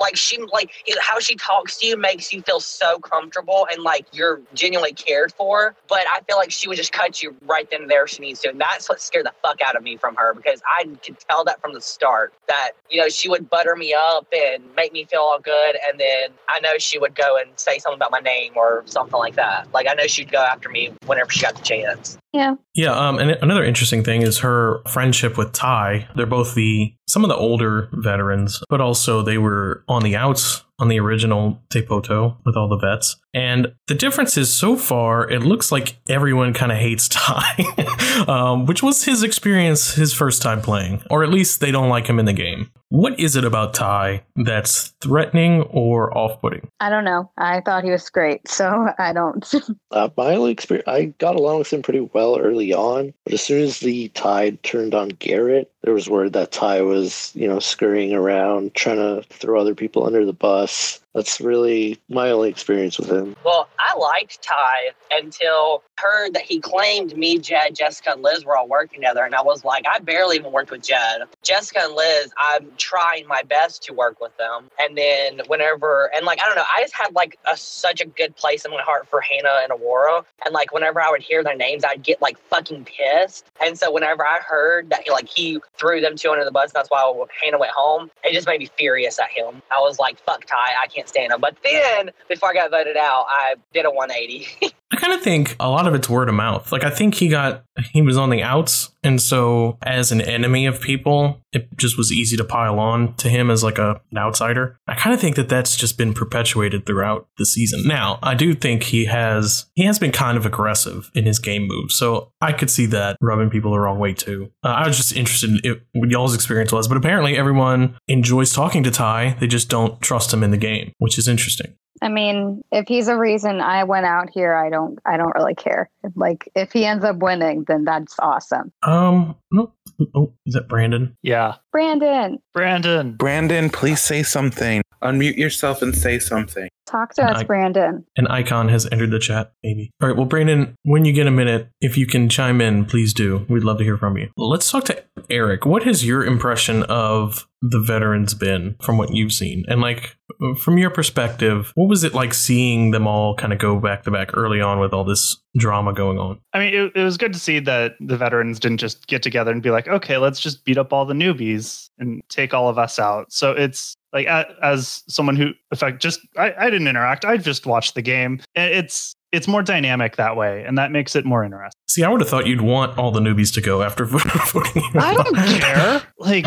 [0.00, 4.06] Like she like how she talks to you makes you feel so comfortable and like
[4.12, 5.74] you're genuinely cared for.
[5.88, 8.22] But i feel like she would just cut you right then and there if she
[8.22, 8.50] needs to.
[8.50, 11.44] And that's what scared the fuck out of me from her because i could tell
[11.44, 15.04] that from the start that you know she would butter me up and make me
[15.04, 15.76] feel all good.
[15.88, 19.18] And then i know she would go and say something about my name or something
[19.18, 19.68] like that.
[19.72, 22.18] Like i know she'd go after me whenever she got the chance.
[22.32, 22.54] Yeah.
[22.74, 26.08] Yeah, um, and another interesting thing is her friendship with Ty.
[26.16, 30.64] They're both the some of the older veterans, but also they were on the outs
[30.82, 33.16] on the original Tepoto with all the vets.
[33.32, 38.66] And the difference is so far, it looks like everyone kind of hates Ty, um,
[38.66, 42.18] which was his experience his first time playing, or at least they don't like him
[42.18, 42.70] in the game.
[42.88, 46.68] What is it about Ty that's threatening or off-putting?
[46.78, 47.30] I don't know.
[47.38, 49.50] I thought he was great, so I don't.
[49.92, 53.42] Uh, my only experience, I got along with him pretty well early on, but as
[53.42, 57.58] soon as the tide turned on Garrett, there was word that Ty was, you know,
[57.58, 62.48] scurrying around, trying to throw other people under the bus us that's really my only
[62.48, 63.36] experience with him.
[63.44, 68.56] Well, I liked Ty until heard that he claimed me, Jed, Jessica, and Liz were
[68.56, 69.24] all working together.
[69.24, 71.22] And I was like, I barely even worked with Jed.
[71.42, 74.68] Jessica and Liz, I'm trying my best to work with them.
[74.78, 78.06] And then whenever, and like, I don't know, I just had like a, such a
[78.06, 80.24] good place in my heart for Hannah and Aurora.
[80.44, 83.46] And like, whenever I would hear their names, I'd get like fucking pissed.
[83.64, 86.88] And so whenever I heard that like he threw them two under the bus, that's
[86.88, 89.62] why Hannah went home, it just made me furious at him.
[89.70, 91.40] I was like, fuck Ty, I can't stand him.
[91.40, 94.74] But then before I got voted out, I did a 180.
[94.92, 96.70] I kind of think a lot of it's word of mouth.
[96.70, 100.66] Like I think he got he was on the outs, and so as an enemy
[100.66, 104.18] of people, it just was easy to pile on to him as like a an
[104.18, 104.78] outsider.
[104.86, 107.86] I kind of think that that's just been perpetuated throughout the season.
[107.86, 111.66] Now, I do think he has he has been kind of aggressive in his game
[111.66, 114.52] moves, so I could see that rubbing people the wrong way too.
[114.62, 118.82] Uh, I was just interested in what y'all's experience was, but apparently everyone enjoys talking
[118.82, 119.38] to Ty.
[119.40, 121.74] They just don't trust him in the game, which is interesting.
[122.02, 124.98] I mean, if he's a reason I went out here, I don't.
[125.06, 125.88] I don't really care.
[126.16, 128.72] Like, if he ends up winning, then that's awesome.
[128.82, 129.72] Um, no,
[130.14, 131.16] oh, is that Brandon?
[131.22, 131.54] Yeah.
[131.70, 133.14] Brandon, Brandon.
[133.16, 134.82] Brandon, please say something.
[135.02, 136.68] Unmute yourself and say something.
[136.86, 138.04] talk to us, I- Brandon.
[138.16, 139.90] An icon has entered the chat, maybe.
[140.00, 143.14] All right, well, Brandon, when you get a minute, if you can chime in, please
[143.14, 143.46] do.
[143.48, 144.28] We'd love to hear from you.
[144.36, 145.64] Let's talk to Eric.
[145.64, 149.64] What has your impression of the veterans been from what you've seen?
[149.68, 150.16] And, like,
[150.60, 154.10] from your perspective, what was it like seeing them all kind of go back to
[154.10, 156.40] back early on with all this drama going on?
[156.52, 159.50] I mean, it, it was good to see that the veterans didn't just get together
[159.52, 162.76] and be like, okay, let's just beat up all the newbies and take all of
[162.78, 163.32] us out.
[163.32, 167.24] So it's like, as someone who, in fact, just I, I didn't interact.
[167.24, 168.40] I just watched the game.
[168.54, 171.78] It's it's more dynamic that way, and that makes it more interesting.
[171.88, 174.82] See, I would have thought you'd want all the newbies to go after voting.
[174.94, 176.02] I don't care.
[176.18, 176.46] Like,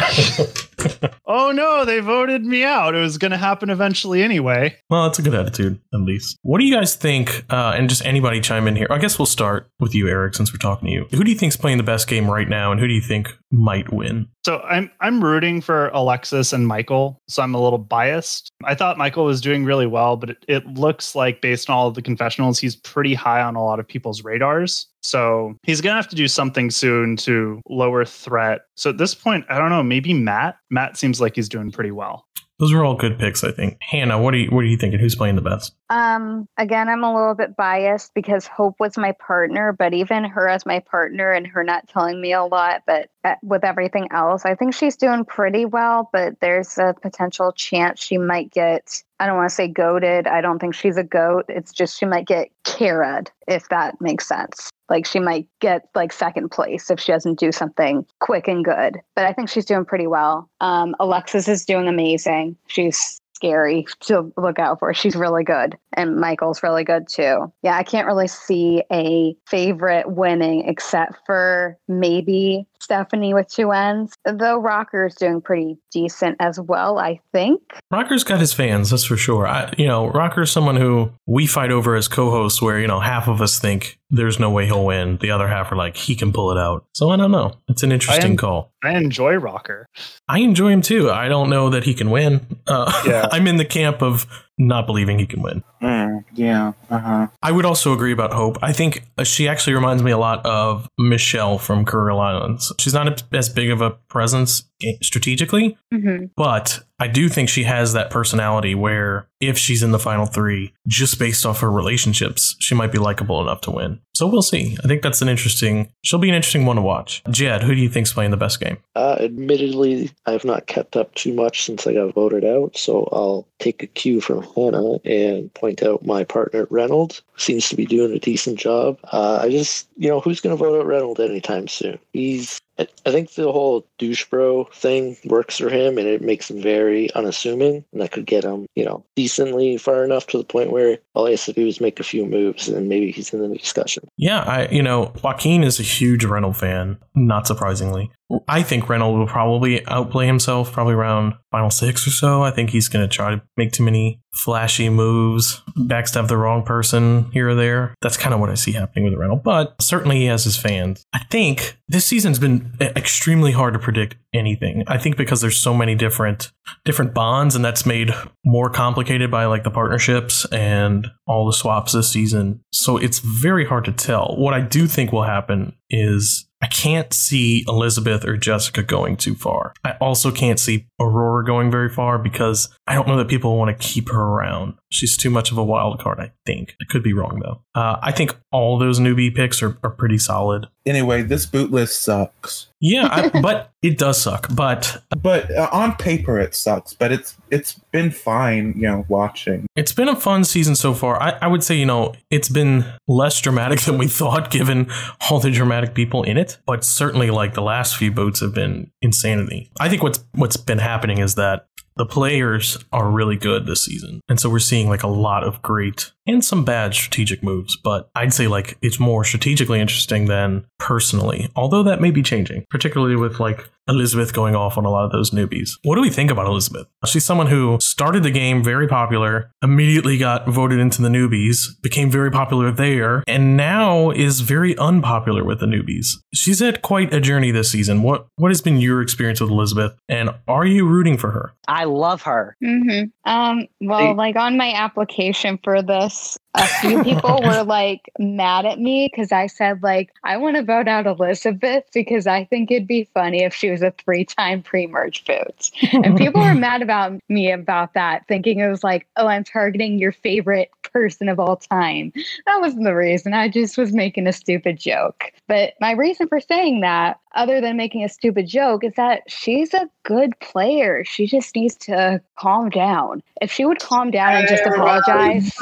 [1.26, 2.94] oh no, they voted me out.
[2.96, 4.78] It was going to happen eventually anyway.
[4.90, 6.38] Well, that's a good attitude, at least.
[6.44, 7.46] What do you guys think?
[7.50, 8.88] Uh, and just anybody chime in here.
[8.92, 11.08] I guess we'll start with you, Eric, since we're talking to you.
[11.12, 13.36] Who do you think's playing the best game right now, and who do you think
[13.52, 14.28] might win?
[14.46, 17.20] So I'm I'm rooting for Alexis and Michael.
[17.28, 18.52] So I'm a little biased.
[18.64, 21.88] I thought Michael was doing really well, but it, it looks like based on all
[21.88, 24.86] of the confessionals, he's pretty high on a lot of people's radars.
[25.02, 28.62] So he's gonna have to do something soon to lower threat.
[28.76, 29.82] So at this point, I don't know.
[29.82, 30.58] Maybe Matt.
[30.70, 32.28] Matt seems like he's doing pretty well.
[32.58, 33.78] Those are all good picks, I think.
[33.82, 35.00] Hannah, what are you what are you thinking?
[35.00, 35.76] Who's playing the best?
[35.90, 40.48] Um, again, I'm a little bit biased because Hope was my partner, but even her
[40.48, 44.46] as my partner and her not telling me a lot, but uh, with everything else,
[44.46, 46.10] I think she's doing pretty well.
[46.14, 49.04] But there's a potential chance she might get.
[49.20, 50.26] I don't want to say goaded.
[50.26, 51.46] I don't think she's a goat.
[51.50, 54.70] It's just she might get carried, if that makes sense.
[54.90, 59.00] Like she might get like second place if she doesn't do something quick and good.
[59.16, 60.50] But I think she's doing pretty well.
[60.62, 62.56] Um, Alexis is doing amazing.
[62.68, 64.94] She's scary to look out for.
[64.94, 65.78] She's really good.
[65.94, 67.52] And Michael's really good too.
[67.62, 74.14] Yeah, I can't really see a favorite winning except for maybe Stephanie with two ends.
[74.26, 77.62] Though Rocker's doing pretty decent as well, I think.
[77.92, 79.48] Rocker's got his fans, that's for sure.
[79.48, 83.28] I, you know, Rocker's someone who we fight over as co-hosts where, you know, half
[83.28, 85.18] of us think there's no way he'll win.
[85.18, 86.86] The other half are like, he can pull it out.
[86.94, 87.54] So I don't know.
[87.68, 88.72] It's an interesting am- call.
[88.84, 89.88] I enjoy Rocker.
[90.28, 91.10] I enjoy him too.
[91.10, 92.55] I don't know that he can win.
[92.68, 93.28] Uh, Yeah.
[93.32, 94.26] I'm in the camp of
[94.58, 95.64] not believing he can win.
[95.84, 96.72] Mm, yeah.
[96.90, 97.28] Uh huh.
[97.44, 98.58] I would also agree about Hope.
[98.62, 102.72] I think uh, she actually reminds me a lot of Michelle from Kuril Islands.
[102.80, 104.64] She's not as big of a presence
[105.02, 106.26] strategically, Mm-hmm.
[106.38, 110.74] but I do think she has that personality where if she's in the final three,
[110.88, 114.00] just based off her relationships, she might be likable enough to win.
[114.14, 114.78] So we'll see.
[114.82, 115.92] I think that's an interesting.
[116.04, 117.22] She'll be an interesting one to watch.
[117.30, 118.78] Jed, who do you think's playing the best game?
[118.96, 123.10] Uh, admittedly, I have not kept up too much since I got voted out, so
[123.12, 127.86] I'll take a cue from Hannah and point out my partner Reynolds seems to be
[127.86, 128.98] doing a decent job.
[129.12, 132.00] Uh, I just, you know, who's going to vote out Reynolds anytime soon?
[132.14, 136.62] He's, I think the whole douche bro thing works for him, and it makes him
[136.62, 140.72] very unassuming, and that could get him, you know, decently far enough to the point
[140.72, 143.42] where all he has to do is make a few moves, and maybe he's in
[143.42, 144.08] the discussion.
[144.18, 146.98] Yeah, I you know Joaquin is a huge Reynolds fan.
[147.16, 148.12] Not surprisingly,
[148.48, 152.42] I think Reynolds will probably outplay himself, probably around final six or so.
[152.42, 156.64] I think he's going to try to make too many flashy moves, backstab the wrong
[156.64, 157.94] person here or there.
[158.02, 159.44] That's kind of what I see happening with Reynolds.
[159.46, 161.06] But certainly he has his fans.
[161.14, 164.84] I think this season's been extremely hard to predict anything.
[164.88, 166.52] I think because there's so many different
[166.84, 168.12] different bonds, and that's made
[168.44, 172.62] more complicated by like the partnerships and all the swaps this season.
[172.72, 174.36] So it's very hard to tell.
[174.38, 179.36] What I do think will happen is I can't see Elizabeth or Jessica going too
[179.36, 179.76] far.
[179.84, 183.70] I also can't see Aurora going very far because I don't know that people want
[183.70, 184.74] to keep her around.
[184.90, 186.76] She's too much of a wild card, I think.
[186.82, 187.62] I could be wrong though.
[187.80, 190.66] Uh, I think all those newbie picks are, are pretty solid.
[190.88, 192.68] Anyway, this boot list sucks.
[192.86, 194.48] Yeah, I, but it does suck.
[194.54, 196.94] But But uh, on paper, it sucks.
[196.94, 199.66] But it's it's been fine, you know, watching.
[199.76, 201.22] It's been a fun season so far.
[201.22, 204.92] I, I would say, you know, it's been less dramatic than we thought, given
[205.30, 206.60] all the dramatic people in it.
[206.68, 209.72] But certainly, like the last few boats have been insanity.
[209.80, 211.68] I think what's what's been happening is that
[211.98, 215.62] the players are really good this season, and so we're seeing like a lot of
[215.62, 217.78] great and some bad strategic moves.
[217.78, 222.66] But I'd say like it's more strategically interesting than personally, although that may be changing,
[222.70, 225.72] particularly with like Elizabeth going off on a lot of those newbies.
[225.84, 226.88] What do we think about Elizabeth?
[227.06, 232.10] She's someone who started the game very popular, immediately got voted into the newbies, became
[232.10, 236.08] very popular there, and now is very unpopular with the newbies.
[236.34, 238.02] She's had quite a journey this season.
[238.02, 241.54] What what has been your experience with Elizabeth, and are you rooting for her?
[241.68, 242.56] I love her.
[242.64, 243.30] Mm-hmm.
[243.30, 248.80] Um, well, like on my application for this, a few people were like mad at
[248.80, 252.88] me because I said like I want to vote out Elizabeth because I think it'd
[252.88, 255.72] be funny if she was a three-time pre-merge vote.
[255.92, 260.00] And people were mad about me about that, thinking it was like, oh, I'm targeting
[260.00, 262.14] your favorite person of all time.
[262.46, 263.34] That wasn't the reason.
[263.34, 265.26] I just was making a stupid joke.
[265.46, 269.74] But my reason for saying that, other than making a stupid joke, is that she's
[269.74, 271.04] a good player.
[271.04, 273.22] She just needs to calm down.
[273.42, 275.54] If she would calm down and just apologize.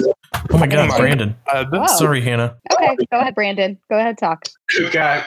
[0.52, 1.36] Oh my God, Brandon.
[1.48, 2.56] Uh, Sorry, Hannah.
[2.72, 3.80] Okay, go ahead, Brandon.
[3.90, 4.46] Go ahead, talk.
[4.80, 5.24] Okay.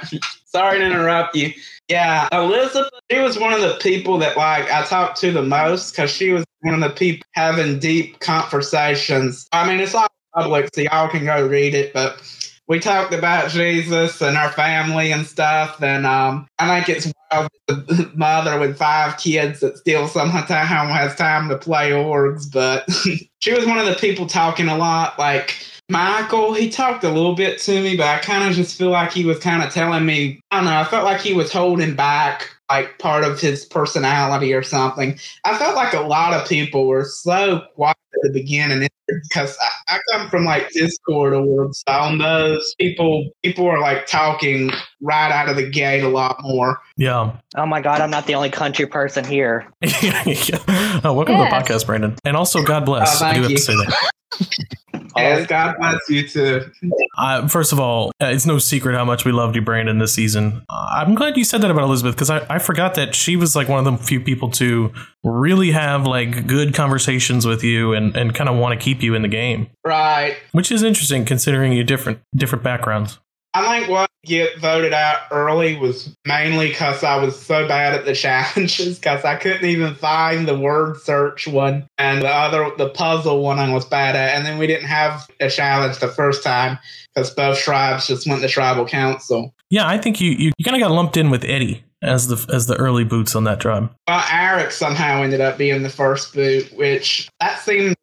[0.56, 1.52] Sorry to interrupt you.
[1.88, 5.90] Yeah, Elizabeth, she was one of the people that like I talked to the most
[5.90, 9.46] because she was one of the people having deep conversations.
[9.52, 12.22] I mean, it's all public, so y'all can go read it, but
[12.68, 15.82] we talked about Jesus and our family and stuff.
[15.82, 21.14] And um, I think it's wild the mother with five kids that still somehow has
[21.16, 22.90] time to play orgs, but
[23.40, 25.54] she was one of the people talking a lot like
[25.88, 29.12] Michael, he talked a little bit to me, but I kind of just feel like
[29.12, 31.94] he was kind of telling me, I don't know, I felt like he was holding
[31.94, 35.16] back like part of his personality or something.
[35.44, 39.56] I felt like a lot of people were so quiet at the beginning because
[39.88, 41.84] I, I come from like Discord orgs.
[41.88, 46.38] So on those people, people are like talking right out of the gate a lot
[46.42, 46.80] more.
[46.96, 47.36] Yeah.
[47.54, 49.70] Oh my god, I'm not the only country person here.
[49.84, 51.64] oh, welcome Yes.
[51.64, 52.16] to the podcast, Brandon.
[52.24, 53.22] And also, God bless.
[53.22, 54.76] Oh, I do thank have to say that.
[55.16, 56.70] Yes, God bless you too.
[57.18, 60.12] Uh, first of all, uh, it's no secret how much we loved you, Brandon, this
[60.14, 60.62] season.
[60.68, 63.56] Uh, I'm glad you said that about Elizabeth because I, I forgot that she was
[63.56, 64.92] like one of the few people to
[65.24, 69.14] really have like good conversations with you and, and kind of want to keep you
[69.14, 70.36] in the game, Right.
[70.52, 73.18] which is interesting considering you different different backgrounds.
[73.56, 78.04] I think what get voted out early was mainly because I was so bad at
[78.04, 82.90] the challenges because I couldn't even find the word search one and the other the
[82.90, 86.42] puzzle one I was bad at, and then we didn't have a challenge the first
[86.42, 86.78] time
[87.14, 89.54] because both tribes just went to tribal council.
[89.70, 92.52] Yeah, I think you you, you kind of got lumped in with Eddie as the
[92.54, 93.90] as the early boots on that tribe.
[94.06, 97.96] Well, Eric somehow ended up being the first boot, which that seemed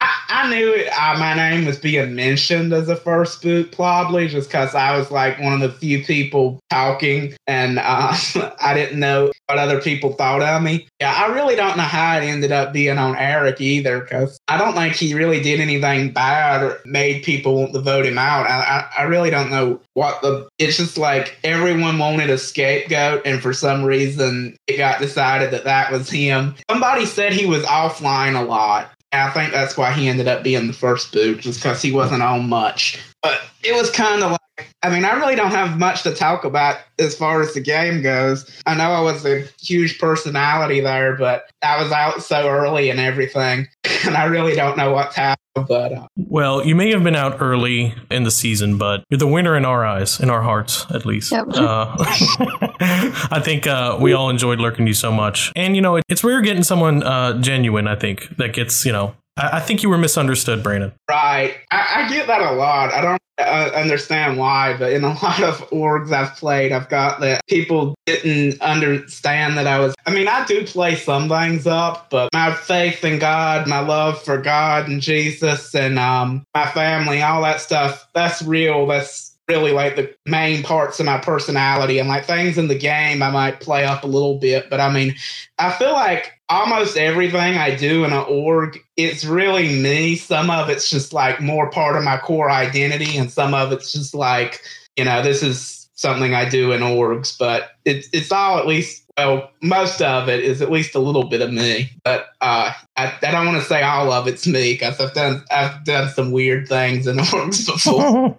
[0.00, 4.28] I, I knew it, uh, my name was being mentioned as a first boot, probably
[4.28, 8.16] just because I was like one of the few people talking, and uh,
[8.60, 10.86] I didn't know what other people thought of me.
[11.00, 14.58] Yeah, I really don't know how it ended up being on Eric either, because I
[14.58, 18.46] don't think he really did anything bad or made people want to vote him out.
[18.46, 20.48] I, I, I really don't know what the.
[20.58, 25.64] It's just like everyone wanted a scapegoat, and for some reason it got decided that
[25.64, 26.54] that was him.
[26.70, 28.90] Somebody said he was offline a lot.
[29.22, 32.22] I think that's why he ended up being the first boot, just because he wasn't
[32.22, 32.98] on much.
[33.22, 34.40] But it was kind of like,
[34.84, 38.02] I mean, I really don't have much to talk about as far as the game
[38.02, 38.44] goes.
[38.66, 43.00] I know I was a huge personality there, but I was out so early and
[43.00, 43.66] everything,
[44.04, 45.40] and I really don't know what's happened.
[45.54, 49.26] But uh, Well, you may have been out early in the season, but you're the
[49.26, 51.32] winner in our eyes, in our hearts, at least.
[51.32, 51.46] Yep.
[51.54, 56.04] Uh, I think uh, we all enjoyed lurking you so much, and you know, it,
[56.10, 57.88] it's rare getting someone uh, genuine.
[57.88, 59.14] I think that gets you know.
[59.36, 60.92] I, I think you were misunderstood, Brandon.
[61.08, 62.92] right, I, I get that a lot.
[62.92, 67.20] I don't uh, understand why, but in a lot of orgs I've played, I've got
[67.20, 69.94] that people didn't understand that I was.
[70.06, 74.22] I mean, I do play some things up, but my faith in God, my love
[74.22, 78.86] for God and Jesus, and um, my family, all that stuff—that's real.
[78.86, 83.22] That's really like the main parts of my personality and like things in the game
[83.22, 85.14] I might play up a little bit, but I mean,
[85.58, 90.16] I feel like almost everything I do in an org, it's really me.
[90.16, 93.92] Some of it's just like more part of my core identity, and some of it's
[93.92, 94.60] just like,
[94.96, 99.04] you know, this is something I do in orgs, but it's it's all at least
[99.16, 101.90] well, most of it is at least a little bit of me.
[102.02, 105.44] But uh, I, I don't want to say all of it's me because I've done
[105.50, 108.34] I've done some weird things in orgs before.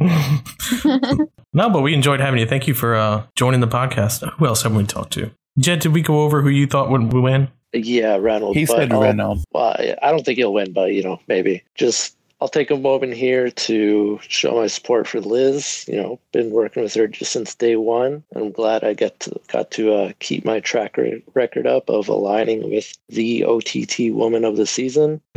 [1.53, 2.45] no, but we enjoyed having you.
[2.45, 4.29] Thank you for uh, joining the podcast.
[4.33, 5.31] Who else have we talked to?
[5.57, 7.47] Jed, did we go over who you thought would win?
[7.73, 8.57] Yeah, Reynolds.
[8.57, 9.45] He but said I'll- Reynolds.
[9.51, 11.63] Well, I- I don't think he'll win, but you know, maybe.
[11.75, 15.85] Just I'll take a moment here to show my support for Liz.
[15.87, 18.23] You know, been working with her just since day one.
[18.35, 22.09] I'm glad I got to got to uh, keep my track re- record up of
[22.09, 25.21] aligning with the OTT woman of the season.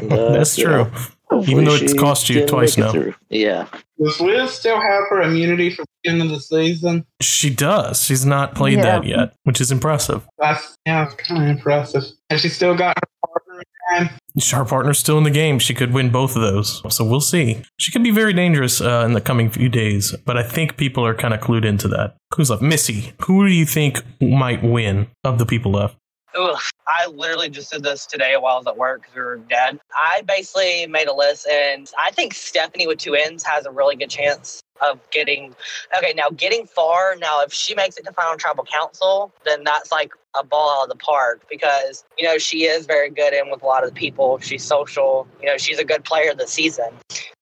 [0.00, 0.86] And, uh, That's true.
[1.30, 2.90] know, Even though it's cost you twice now.
[2.90, 3.14] through.
[3.28, 3.66] Yeah,
[4.02, 7.04] Does Liz still have her immunity for the end of the season?
[7.20, 8.02] She does.
[8.04, 8.82] She's not played Yeah.
[9.00, 10.26] that yet, which is impressive.
[10.38, 12.04] That's yeah, it's kind of impressive.
[12.30, 14.18] Has she still got her partner in time?
[14.54, 15.58] Our partner's still in the game.
[15.58, 16.80] She could win both of those.
[16.94, 17.62] So we'll see.
[17.78, 21.04] She could be very dangerous uh, in the coming few days, but I think people
[21.04, 22.16] are kind of clued into that.
[22.36, 22.62] Who's left?
[22.62, 23.12] Missy.
[23.22, 25.96] Who do you think might win of the people left?
[26.38, 29.36] Ugh, I literally just did this today while I was at work because we were
[29.36, 29.80] dead.
[29.94, 33.96] I basically made a list, and I think Stephanie with two ends has a really
[33.96, 35.54] good chance of getting.
[35.96, 37.16] Okay, now getting far.
[37.16, 40.84] Now, if she makes it to final tribal council, then that's like a ball out
[40.84, 43.90] of the park because you know she is very good in with a lot of
[43.90, 44.38] the people.
[44.38, 45.26] She's social.
[45.40, 46.90] You know, she's a good player this season.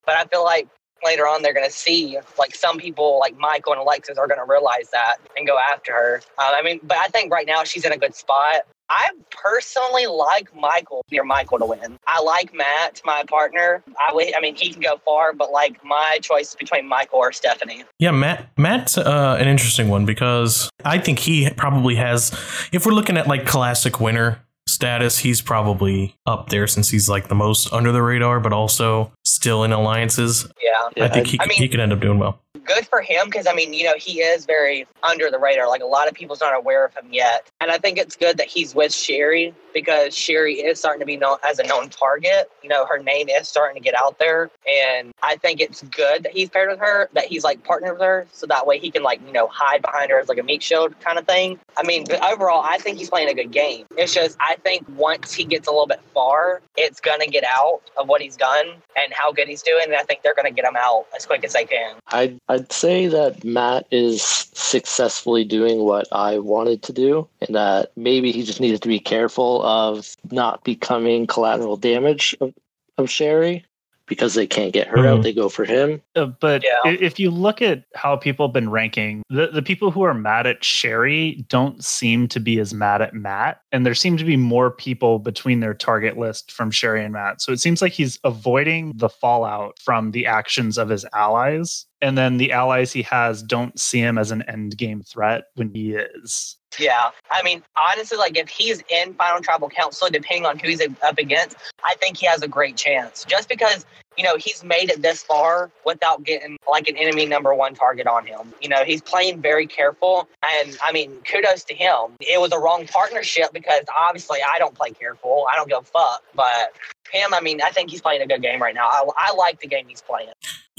[0.05, 0.67] But I feel like
[1.05, 4.39] later on they're going to see like some people like Michael and Alexis are going
[4.39, 6.21] to realize that and go after her.
[6.37, 8.63] Um, I mean, but I think right now she's in a good spot.
[8.89, 11.97] I personally like Michael near Michael to win.
[12.07, 13.83] I like Matt, my partner.
[13.99, 17.83] I, mean, he can go far, but like my choice is between Michael or Stephanie.
[17.99, 18.49] Yeah, Matt.
[18.57, 22.31] Matt's uh, an interesting one because I think he probably has.
[22.71, 27.27] If we're looking at like classic winner status, he's probably up there since he's like
[27.27, 30.47] the most under the radar, but also still in alliances.
[30.63, 30.89] Yeah.
[30.95, 31.05] yeah.
[31.05, 32.41] I think he I mean- he could end up doing well.
[32.63, 35.67] Good for him because I mean, you know, he is very under the radar.
[35.67, 38.37] Like a lot of people's not aware of him yet, and I think it's good
[38.37, 42.51] that he's with Sherry because Sherry is starting to be known as a known target.
[42.63, 46.23] You know, her name is starting to get out there, and I think it's good
[46.23, 48.91] that he's paired with her, that he's like partnered with her, so that way he
[48.91, 51.59] can like you know hide behind her as like a meat shield kind of thing.
[51.77, 53.85] I mean, but overall, I think he's playing a good game.
[53.97, 57.81] It's just I think once he gets a little bit far, it's gonna get out
[57.97, 60.65] of what he's done and how good he's doing, and I think they're gonna get
[60.65, 61.95] him out as quick as they can.
[62.07, 67.91] I'd, I'd say that Matt is successfully doing what I wanted to do, and that
[67.95, 72.53] maybe he just needed to be careful of not becoming collateral damage of,
[72.97, 73.65] of Sherry
[74.07, 75.05] because they can't get her Mhm.
[75.05, 75.21] out.
[75.23, 76.01] They go for him.
[76.15, 76.91] Uh, but Yeah.
[76.91, 80.47] if you look at how people have been ranking, the, the people who are mad
[80.47, 83.61] at Sherry don't seem to be as mad at Matt.
[83.71, 87.39] And there seem to be more people between their target list from Sherry and Matt.
[87.39, 92.17] So it seems like he's avoiding the fallout from the actions of his allies and
[92.17, 95.93] then the allies he has don't see him as an end game threat when he
[95.95, 96.57] is.
[96.77, 100.81] Yeah, I mean, honestly, like if he's in Final Tribal Council, depending on who he's
[100.81, 103.25] up against, I think he has a great chance.
[103.25, 103.85] Just because
[104.17, 108.05] you know he's made it this far without getting like an enemy number one target
[108.05, 108.53] on him.
[108.61, 112.15] You know, he's playing very careful, and I mean, kudos to him.
[112.19, 115.47] It was a wrong partnership because obviously I don't play careful.
[115.51, 116.73] I don't give a fuck, but
[117.11, 118.87] him, I mean, I think he's playing a good game right now.
[118.87, 120.29] I, I like the game he's playing.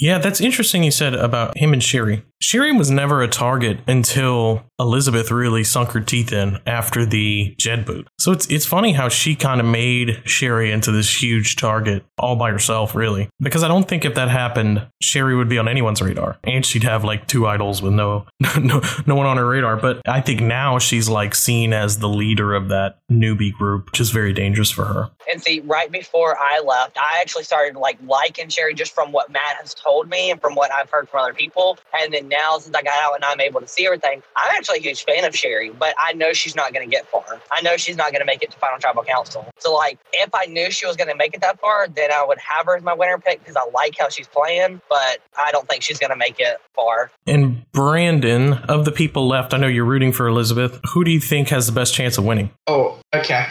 [0.00, 2.24] Yeah, that's interesting you said about him and Sherry.
[2.40, 7.84] Sherry was never a target until Elizabeth really sunk her teeth in after the Jed
[7.84, 8.08] boot.
[8.18, 12.36] So it's it's funny how she kind of made Sherry into this huge target all
[12.36, 13.28] by herself, really.
[13.40, 16.38] Because I don't think if that happened, Sherry would be on anyone's radar.
[16.44, 18.24] And she'd have like two idols with no
[18.58, 19.76] no no one on her radar.
[19.76, 24.00] But I think now she's like seen as the leader of that newbie group, which
[24.00, 25.10] is very dangerous for her.
[25.30, 29.30] And see, right before I left, I actually started like liking Sherry just from what
[29.30, 31.78] Matt has told me and from what I've heard from other people.
[31.98, 34.78] And then now since I got out and I'm able to see everything, I'm actually
[34.78, 37.40] a huge fan of Sherry, but I know she's not going to get far.
[37.52, 39.46] I know she's not going to make it to Final Tribal Council.
[39.58, 42.24] So, like, if I knew she was going to make it that far, then I
[42.24, 45.52] would have her as my winner pick because I like how she's playing, but I
[45.52, 47.10] don't think she's going to make it far.
[47.26, 50.80] And Brandon, of the people left, I know you're rooting for Elizabeth.
[50.92, 52.50] Who do you think has the best chance of winning?
[52.66, 53.46] Oh, okay.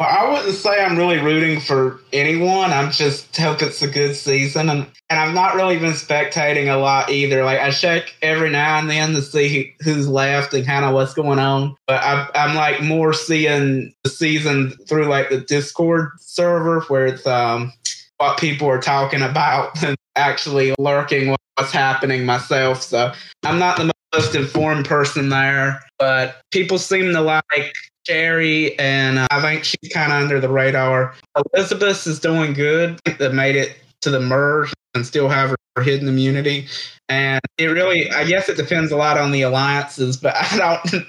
[0.00, 2.72] Well, I wouldn't say I'm really rooting for anyone.
[2.72, 6.78] I'm just hope it's a good season, and and I've not really been spectating a
[6.78, 7.44] lot either.
[7.44, 11.12] Like I check every now and then to see who's left and kind of what's
[11.12, 16.80] going on, but I, I'm like more seeing the season through like the Discord server
[16.88, 17.70] where it's um
[18.16, 22.80] what people are talking about than actually lurking what's happening myself.
[22.80, 23.12] So
[23.44, 27.74] I'm not the most informed person there, but people seem to like
[28.10, 31.14] Sherry, and uh, I think she's kind of under the radar.
[31.54, 32.98] Elizabeth is doing good.
[33.18, 36.66] That made it to the merge and still have her hidden immunity.
[37.08, 41.06] And it really, I guess, it depends a lot on the alliances, but I don't.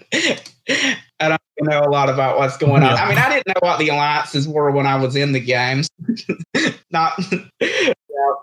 [1.19, 2.97] I don't know a lot about what's going on.
[2.97, 5.89] I mean, I didn't know what the alliances were when I was in the games.
[6.91, 7.19] Not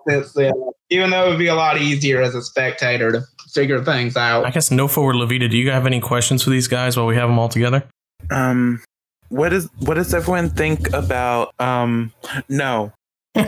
[0.08, 0.52] since then.
[0.90, 4.46] Even though it would be a lot easier as a spectator to figure things out.
[4.46, 5.50] I guess no forward Levita.
[5.50, 7.84] Do you have any questions for these guys while we have them all together?
[8.30, 8.82] Um,
[9.28, 11.54] what is what does everyone think about?
[11.58, 12.12] Um,
[12.48, 12.92] no.
[13.36, 13.44] all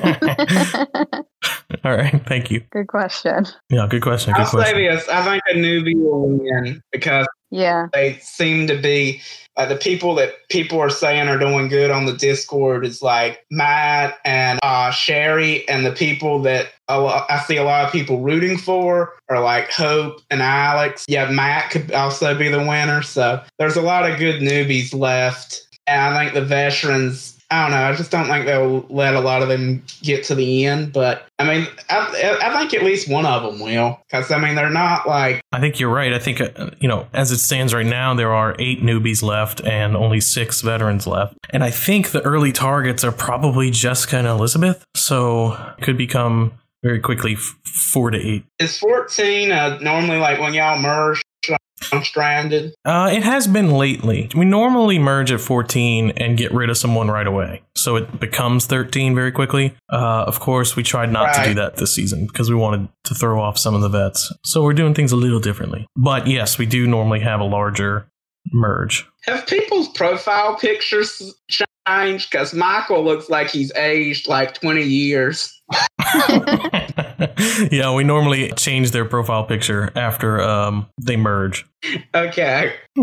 [1.84, 2.62] right, thank you.
[2.70, 3.46] Good question.
[3.70, 4.34] Yeah, good question.
[4.34, 4.76] Good I'll question.
[4.76, 7.88] say this: I think a newbie will win because Yeah.
[7.92, 9.20] they seem to be
[9.56, 13.44] uh, the people that people are saying are doing good on the Discord is like
[13.50, 18.56] Matt and uh, Sherry, and the people that I see a lot of people rooting
[18.56, 21.04] for are like Hope and Alex.
[21.08, 23.02] Yeah, Matt could also be the winner.
[23.02, 27.36] So there's a lot of good newbies left, and I think the veterans.
[27.50, 27.82] I don't know.
[27.82, 30.92] I just don't think they'll let a lot of them get to the end.
[30.92, 34.54] But I mean, I, I think at least one of them will, because I mean,
[34.54, 36.12] they're not like I think you're right.
[36.12, 39.60] I think, uh, you know, as it stands right now, there are eight newbies left
[39.66, 41.36] and only six veterans left.
[41.50, 44.84] And I think the early targets are probably Jessica and Elizabeth.
[44.94, 48.44] So it could become very quickly f- four to eight.
[48.58, 51.20] Is 14 uh, normally like when y'all merge
[51.92, 52.74] on Stranded?
[52.84, 54.30] Uh, it has been lately.
[54.34, 57.62] We normally merge at 14 and get rid of someone right away.
[57.74, 59.74] So it becomes 13 very quickly.
[59.90, 63.14] Uh, of course, we tried not to do that this season because we wanted to
[63.14, 64.32] throw off some of the vets.
[64.44, 65.86] So we're doing things a little differently.
[65.96, 68.06] But yes, we do normally have a larger
[68.52, 69.06] merge.
[69.24, 72.30] Have people's profile pictures changed?
[72.30, 75.60] Because Michael looks like he's aged like 20 years.
[77.70, 81.66] yeah, we normally change their profile picture after um, they merge.
[82.14, 82.74] Okay.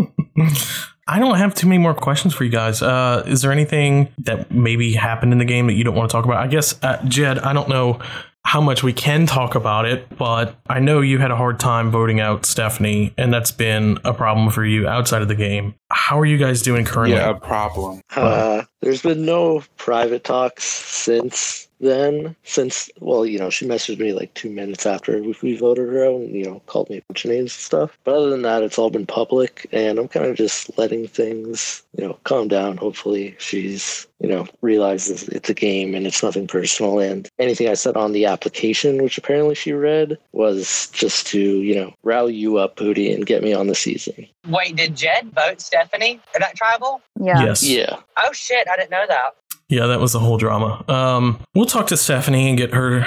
[1.10, 2.82] I don't have too many more questions for you guys.
[2.82, 6.12] Uh, is there anything that maybe happened in the game that you don't want to
[6.12, 6.36] talk about?
[6.36, 7.98] I guess, uh, Jed, I don't know
[8.44, 11.90] how much we can talk about it, but I know you had a hard time
[11.90, 15.74] voting out Stephanie, and that's been a problem for you outside of the game.
[15.90, 17.16] How are you guys doing currently?
[17.16, 18.00] Yeah, a problem.
[18.16, 22.36] Uh, there's been no private talks since then.
[22.44, 26.04] Since, well, you know, she messaged me like two minutes after we, we voted her
[26.04, 27.98] out and, you know, called me a bunch of names and stuff.
[28.04, 31.82] But other than that, it's all been public and I'm kind of just letting things,
[31.96, 32.76] you know, calm down.
[32.76, 36.98] Hopefully she's, you know, realizes it's a game and it's nothing personal.
[36.98, 41.74] And anything I said on the application, which apparently she read, was just to, you
[41.74, 44.26] know, rally you up, Pooty, and get me on the season.
[44.48, 47.00] Wait, did Jed vote Stephanie in that tribal?
[47.20, 47.44] Yeah.
[47.44, 47.62] Yes.
[47.62, 48.00] Yeah.
[48.16, 49.34] Oh shit, I didn't know that.
[49.68, 50.82] Yeah, that was the whole drama.
[50.88, 53.04] Um, we'll talk to Stephanie and get her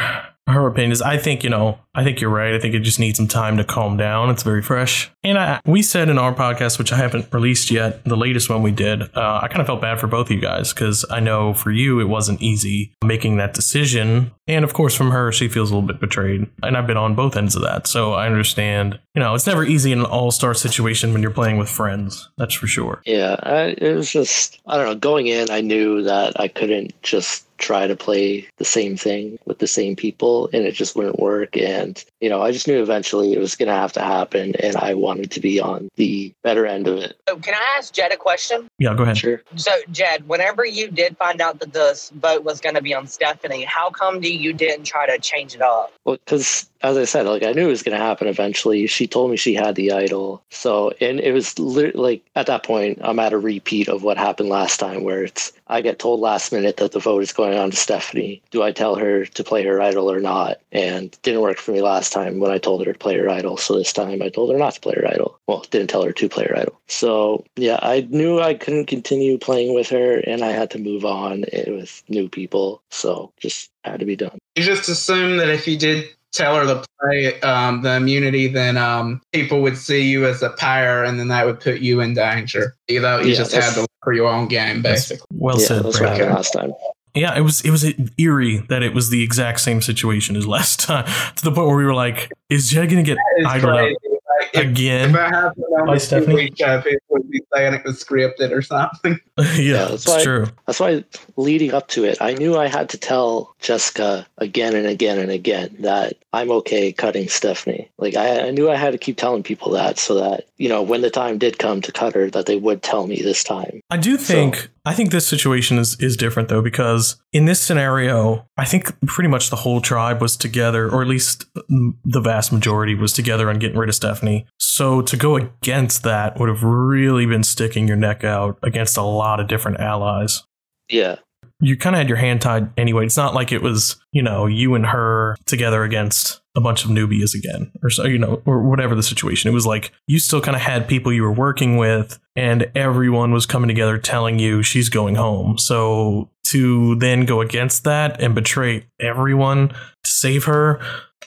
[0.48, 2.54] her opinion is I think, you know, I think you're right.
[2.54, 4.30] I think it just needs some time to calm down.
[4.30, 5.12] It's very fresh.
[5.24, 8.62] And I, we said in our podcast, which I haven't released yet, the latest one
[8.64, 11.20] we did, uh, I kind of felt bad for both of you guys because I
[11.20, 14.32] know for you it wasn't easy making that decision.
[14.48, 16.48] And of course, from her, she feels a little bit betrayed.
[16.64, 17.88] And I've been on both ends of that.
[17.88, 21.32] So I understand, you know, it's never easy in an all star situation when you're
[21.32, 22.30] playing with friends.
[22.38, 23.02] That's for sure.
[23.06, 26.94] Yeah, I, it was just, I don't know, going in, I knew that I couldn't
[27.04, 31.20] just try to play the same thing with the same people and it just wouldn't
[31.20, 31.56] work.
[31.58, 34.76] And you know i just knew eventually it was going to have to happen and
[34.78, 38.12] i wanted to be on the better end of it So can I ask Jed
[38.14, 38.68] a question?
[38.78, 39.18] Yeah, go ahead.
[39.18, 42.94] sure So, Jed, whenever you did find out that this vote was going to be
[42.94, 45.92] on Stephanie, how come do you didn't try to change it up?
[46.06, 49.06] well because as i said like i knew it was going to happen eventually she
[49.08, 52.98] told me she had the idol so and it was lit- like at that point
[53.02, 56.52] i'm at a repeat of what happened last time where it's i get told last
[56.52, 59.64] minute that the vote is going on to stephanie do i tell her to play
[59.64, 62.92] her idol or not and didn't work for me last time when i told her
[62.94, 65.40] to play her idol so this time i told her not to play her idol
[65.48, 69.38] well didn't tell her to play her idol so yeah i knew i couldn't continue
[69.38, 74.00] playing with her and i had to move on with new people so just had
[74.00, 77.82] to be done You just assume that if you did tell her to play um,
[77.82, 81.60] the immunity, then um, people would see you as a pair, and then that would
[81.60, 82.74] put you in danger.
[82.88, 85.28] You know, you Yeah, just had to look for your own game, That's- basically.
[85.34, 86.30] Well yeah said, that's what Brandon.
[86.30, 86.72] last time
[87.14, 87.86] Yeah, it was it was
[88.18, 91.06] eerie that it was the exact same situation as last time
[91.36, 94.11] to the point where we were like, "Is Jed gonna get idled out
[94.54, 96.50] if, again?" if that happened on By the Stephanie?
[96.50, 99.20] TV show, people would be saying it was scripted or something.
[99.38, 100.46] yeah, Yeah, that's why- true.
[100.68, 101.04] That's why
[101.38, 105.32] leading up to it, I knew I had to tell Jessica again and again and
[105.32, 107.90] again that I'm okay cutting Stephanie.
[107.98, 110.82] Like I, I knew I had to keep telling people that so that, you know,
[110.82, 113.82] when the time did come to cut her, that they would tell me this time.
[113.90, 118.48] I do think I think this situation is is different though because in this scenario,
[118.58, 122.96] I think pretty much the whole tribe was together, or at least the vast majority
[122.96, 124.41] was together on getting rid of Stephanie.
[124.60, 129.04] So to go against that would have really been sticking your neck out against a
[129.04, 130.44] lot of different allies.
[130.90, 131.18] Yeah.
[131.62, 133.06] you kind of had your hand tied anyway.
[133.06, 136.90] It's not like it was, you know, you and her together against a bunch of
[136.90, 139.50] newbies again, or so, you know, or whatever the situation.
[139.50, 143.32] It was like you still kind of had people you were working with, and everyone
[143.32, 145.58] was coming together telling you she's going home.
[145.58, 150.82] So to then go against that and betray everyone to save her,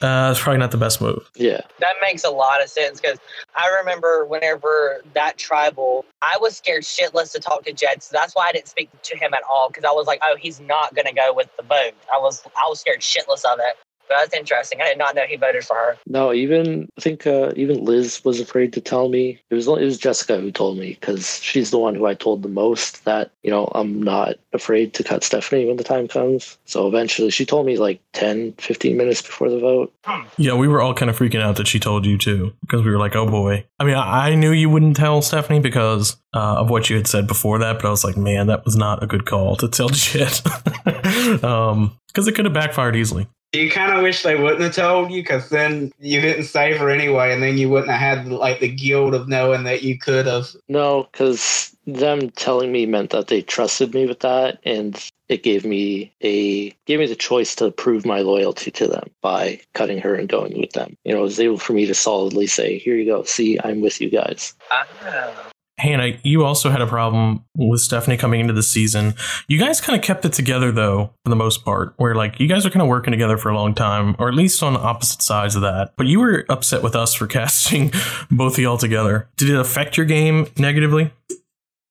[0.05, 1.31] uh, is probably not the best move.
[1.35, 1.61] Yeah.
[1.81, 3.19] That makes a lot of sense because
[3.57, 8.35] I remember whenever that tribal, I was scared shitless to talk to Jed, so that's
[8.35, 10.95] why I didn't speak to him at all because I was like, oh, he's not
[10.95, 11.95] gonna go with the vote.
[12.13, 13.77] I was I was scared shitless of it.
[14.09, 14.81] But that's interesting.
[14.81, 15.97] I did not know he voted for her.
[16.07, 19.41] No, even I think uh, even Liz was afraid to tell me.
[19.51, 22.43] It was it was Jessica who told me because she's the one who I told
[22.43, 26.59] the most that you know I'm not afraid to cut Stephanie when the time comes.
[26.65, 29.93] So eventually, she told me like 10, 15 minutes before the vote.
[30.37, 32.91] Yeah, we were all kind of freaking out that she told you too, because we
[32.91, 36.57] were like, "Oh boy." I mean, I, I knew you wouldn't tell Stephanie because uh,
[36.61, 39.03] of what you had said before that, but I was like, "Man, that was not
[39.03, 40.41] a good call to tell Jed,"
[41.45, 43.29] um, because it could have backfired easily.
[43.55, 46.91] You kind of wish they wouldn't have told you, because then you didn't save her
[46.91, 50.27] anyway, and then you wouldn't have had like the guilt of knowing that you could
[50.27, 50.49] have.
[50.69, 55.65] No, because them telling me meant that they trusted me with that, and it gave
[55.65, 60.15] me a gave me the choice to prove my loyalty to them by cutting her
[60.15, 60.97] and going with them.
[61.05, 63.23] You know, it was able for me to solidly say, "Here you go.
[63.23, 65.51] See, I'm with you guys." Ah.
[65.79, 69.15] Hannah, you also had a problem with Stephanie coming into the season.
[69.49, 72.47] You guys kind of kept it together though, for the most part, where like you
[72.47, 75.23] guys are kind of working together for a long time, or at least on opposite
[75.23, 75.95] sides of that.
[75.97, 77.93] But you were upset with us for casting
[78.31, 79.29] both of y'all together.
[79.37, 81.13] Did it affect your game negatively?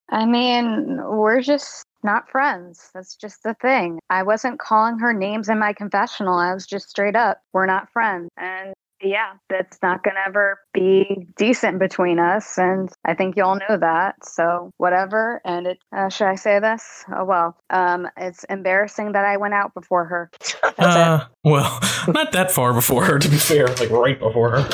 [0.09, 2.89] I mean, we're just not friends.
[2.93, 3.99] That's just the thing.
[4.09, 6.38] I wasn't calling her names in my confessional.
[6.38, 8.29] I was just straight up, we're not friends.
[8.38, 8.73] And
[9.03, 12.57] yeah, that's not going to ever be decent between us.
[12.57, 14.15] And I think y'all know that.
[14.23, 15.41] So whatever.
[15.45, 17.03] And it, uh, should I say this?
[17.15, 20.31] Oh, well, um, it's embarrassing that I went out before her.
[20.79, 24.69] Uh, well, not that far before her, to be fair, like right before her.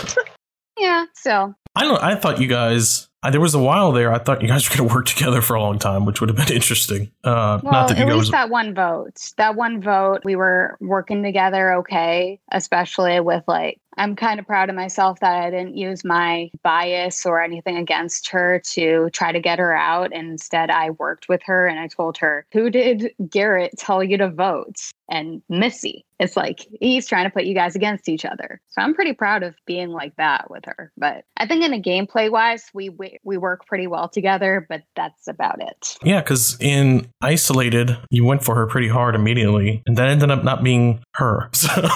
[0.78, 1.06] Yeah.
[1.14, 2.02] So I don't.
[2.02, 3.08] I thought you guys.
[3.22, 4.14] I, there was a while there.
[4.14, 6.30] I thought you guys were going to work together for a long time, which would
[6.30, 7.12] have been interesting.
[7.24, 8.18] Uh, Well, not that you at guys.
[8.18, 9.18] least that one vote.
[9.38, 14.70] That one vote, we were working together okay, especially with like, I'm kind of proud
[14.70, 19.40] of myself that I didn't use my bias or anything against her to try to
[19.40, 20.14] get her out.
[20.14, 24.30] Instead, I worked with her and I told her, Who did Garrett tell you to
[24.30, 24.78] vote?
[25.12, 26.06] And Missy.
[26.20, 28.62] it's like he's trying to put you guys against each other.
[28.68, 30.92] So I'm pretty proud of being like that with her.
[30.98, 34.66] But I think in a gameplay wise, we we, we work pretty well together.
[34.70, 35.98] But that's about it.
[36.04, 40.44] Yeah, because in Isolated, you went for her pretty hard immediately, and that ended up
[40.44, 41.50] not being her.
[41.60, 41.88] So,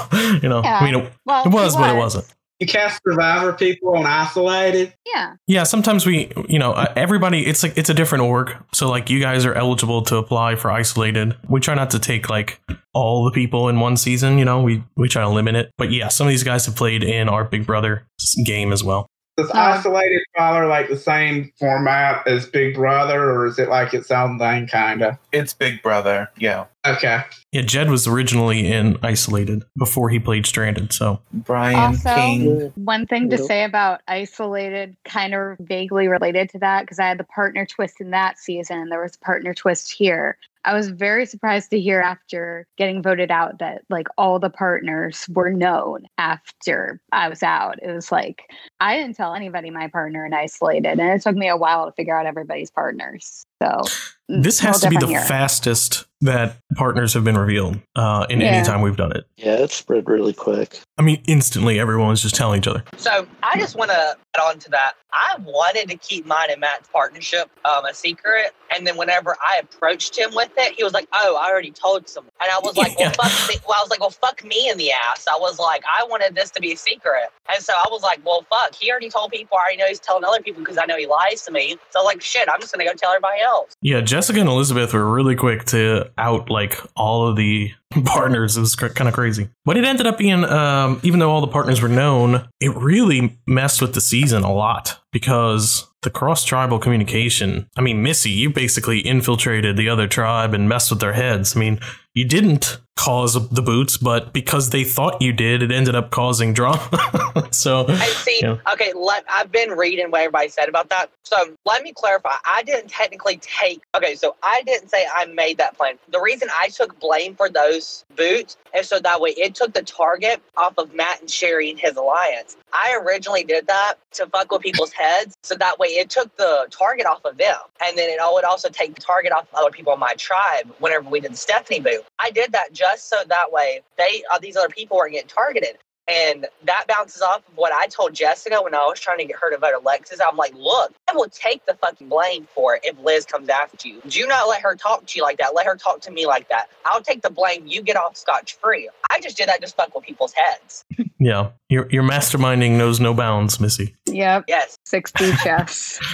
[0.42, 0.80] you know, Yeah.
[0.80, 2.26] I mean, it, Well, it was, she but it wasn't.
[2.60, 4.94] You cast Survivor people on Isolated.
[5.06, 5.34] Yeah.
[5.48, 8.56] Yeah, sometimes we, you know, uh, everybody, it's like, it's a different org.
[8.74, 11.36] So, like, you guys are eligible to apply for Isolated.
[11.50, 12.62] We try not to take, like,
[12.94, 15.72] all the people in one season, you know, we, we try to limit it.
[15.78, 18.06] But yeah, some of these guys have played in our Big Brother
[18.46, 19.10] game as well.
[19.36, 19.50] Does.
[19.50, 24.38] Isolated follow like the same format as Big Brother, or is it like its own
[24.38, 25.18] thing, kind of?
[25.32, 26.30] It's Big Brother.
[26.38, 26.66] Yeah.
[26.86, 27.24] Okay.
[27.52, 30.94] Yeah, Jed was originally in Isolated before he played Stranded.
[30.94, 32.72] So, Brian Also- King.
[32.76, 37.18] One thing to say about isolated, kind of vaguely related to that, because I had
[37.18, 40.38] the partner twist in that season, and there was a partner twist here.
[40.66, 45.26] I was very surprised to hear after getting voted out that like all the partners
[45.30, 47.80] were known after I was out.
[47.82, 48.44] It was like
[48.80, 51.92] I didn't tell anybody my partner and isolated, and it took me a while to
[51.94, 53.46] figure out everybody's partners.
[53.62, 53.82] So
[54.30, 55.28] this has to be the different here.
[55.28, 58.48] fastest that partners have been revealed uh, in Yeah.
[58.48, 59.26] any time we've done it.
[59.36, 60.80] Yeah, it spread really quick.
[60.98, 62.82] I mean, instantly, everyone was just telling each other.
[62.96, 63.98] So I just want to
[64.38, 64.94] add on to that.
[65.12, 69.60] I wanted to keep mine and Matt's partnership um, a secret, and then whenever I
[69.62, 72.76] approached him with it, he was like, "Oh, I already told someone," and I was
[72.78, 73.56] like, "Well, fuck." Me.
[73.68, 76.34] Well, I was like, "Well, fuck me in the ass." I was like, "I wanted
[76.34, 79.32] this to be a secret," and so I was like, "Well, fuck." He already told
[79.32, 79.58] people.
[79.58, 81.78] I already know he's telling other people because I know he lies to me.
[81.92, 84.48] So I was like, "Shit, I'm just gonna go tell everybody else." Yeah, Jessica and
[84.48, 87.72] Elizabeth were really quick to out like all of the
[88.06, 88.56] partners.
[88.56, 89.50] It was cr- kind of crazy.
[89.66, 93.40] But it ended up being, um, even though all the partners were known, it really
[93.48, 97.68] messed with the season a lot because the cross tribal communication.
[97.76, 101.56] I mean, Missy, you basically infiltrated the other tribe and messed with their heads.
[101.56, 101.80] I mean,
[102.14, 106.54] you didn't cause the boots, but because they thought you did, it ended up causing
[106.54, 107.48] drama.
[107.52, 108.58] so, And see, Yeah.
[108.72, 111.10] okay, let, I've been reading what everybody said about that.
[111.24, 112.34] So let me clarify.
[112.46, 113.82] I didn't technically take.
[113.96, 115.98] Okay, so I didn't say I made that plan.
[116.12, 119.82] The reason I took blame for those boots is so that way it took the
[119.84, 122.58] target off of Matt and Sherry and his alliance.
[122.74, 126.68] I originally did that to fuck with people's heads, so that way it took the
[126.72, 129.72] target off of them, and then it would also take the target off of other
[129.72, 130.72] people in my tribe.
[130.80, 134.40] Whenever we did the Stephanie boot, I did that just so that way they uh,
[134.40, 135.78] these other people weren't getting targeted.
[136.06, 139.38] And that bounces off of what I told Jessica when I was trying to get
[139.40, 140.20] her to vote Alexis.
[140.20, 143.88] I'm like, look, I will take the fucking blame for it if Liz comes after
[143.88, 144.02] you.
[144.10, 145.56] Do not let her talk to you like that.
[145.56, 146.66] Let her talk to me like that.
[146.84, 147.66] I'll take the blame.
[147.68, 148.90] You get off scotch free.
[149.12, 150.84] I just did that just fuck with people's heads.
[151.22, 153.96] yeah, your, your masterminding knows no bounds, Missy.
[154.08, 154.78] Yep, Yes.
[154.86, 156.02] 60 chefs.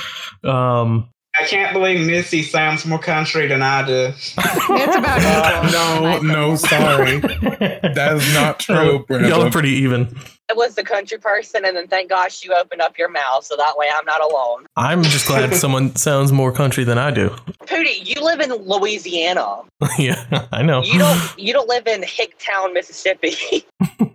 [0.46, 1.10] Um,
[1.40, 4.14] I can't believe Missy sounds more country than I do.
[4.16, 6.24] It's about Uh, equal.
[6.24, 7.20] no, no, sorry.
[7.20, 10.16] That is not true, Y'all are pretty even.
[10.50, 13.56] I was the country person, and then thank gosh you opened up your mouth so
[13.56, 14.66] that way I'm not alone.
[14.76, 17.36] I'm just glad someone sounds more country than I do.
[17.68, 19.62] Pooty, you live in Louisiana.
[20.00, 20.82] yeah, I know.
[20.84, 23.66] You don't you don't live in Hicktown, Mississippi.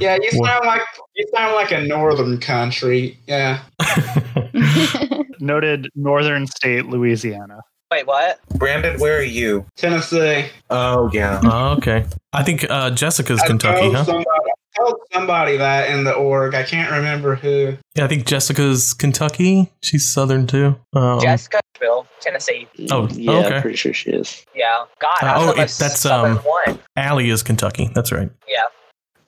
[0.00, 0.80] Yeah, you Well- sound like
[1.14, 3.18] you sound like a northern country.
[3.26, 3.62] Yeah.
[5.40, 7.60] Noted northern state, Louisiana.
[7.90, 8.38] Wait, what?
[8.56, 9.66] Brandon, where are you?
[9.76, 10.46] Tennessee.
[10.70, 11.40] Oh, yeah.
[11.44, 12.06] oh, okay.
[12.32, 14.04] I think uh, Jessica's I Kentucky, huh?
[14.04, 16.54] Somebody, I told somebody that in the org.
[16.54, 17.76] I can't remember who.
[17.96, 19.70] Yeah, I think Jessica's Kentucky.
[19.82, 20.76] She's Southern too.
[20.94, 22.68] Um, Jessica, Bill, Tennessee.
[22.90, 23.56] Oh, yeah, okay.
[23.56, 24.44] I'm pretty sure she is.
[24.54, 24.84] Yeah.
[25.00, 26.78] God, Uh, oh, it- that's, um, one.
[26.96, 27.90] Allie is Kentucky.
[27.94, 28.30] That's right.
[28.48, 28.60] Yeah.